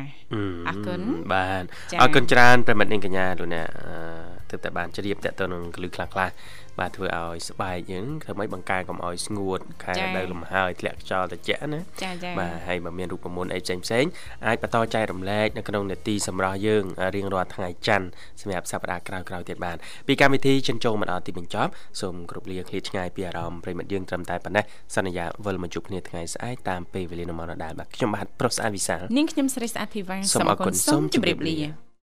[0.68, 1.02] អរគុណ
[1.34, 6.32] បាទចា៎អរគុណច្រើនប្រិមិត្តនាងកញ្ញាលោកអ្នកអឺទើបតែបានជ្រាបតទៅនឹងកលឹះខ្លះខ្លះៗ
[6.80, 14.09] បាទធ្វើឲ្យស្បែកយើងធ្វើម៉េចបង្ការកុំឲ្យស្ងួតខែចា៎នៅលំហើយធ្លាក់ខ្យល់ត្រជាក់ណាចាចាបាទហើយបើមានរូបមន្តអីផ្សេងផ្សេងៗ
[14.47, 16.84] អាចបន្តចែករំលែកនៅក្នុងនេតិសម្រាប់យើង
[17.15, 18.07] រៀងរាល់ថ្ងៃច័ច័ន្ទ
[18.41, 21.71] សម្រាប់សប្តាហ៍ក្រោយៗទៀតបានពីកម្មវិធីចិនចូលមកដល់ទីបញ្ចប់
[22.01, 24.63] សូមគោរពលាឃ្លាតឆ្ងាយពីអារម្មណ៍ប្រិមិត្តយើងត្រឹមតែប៉ុណ្ណេះ
[24.95, 31.84] សន្យាវិលមកជួបគ្នាថ្ងៃស្អែកតាមពេលវេលានៅម៉ោងដដែលបាទខ្ញុំបាទប្រុសស្អាតវិសាលនាងខ្ញុំស្រីស្អាតធីវ៉ាសូមអរគុណសូមជម្រាបលា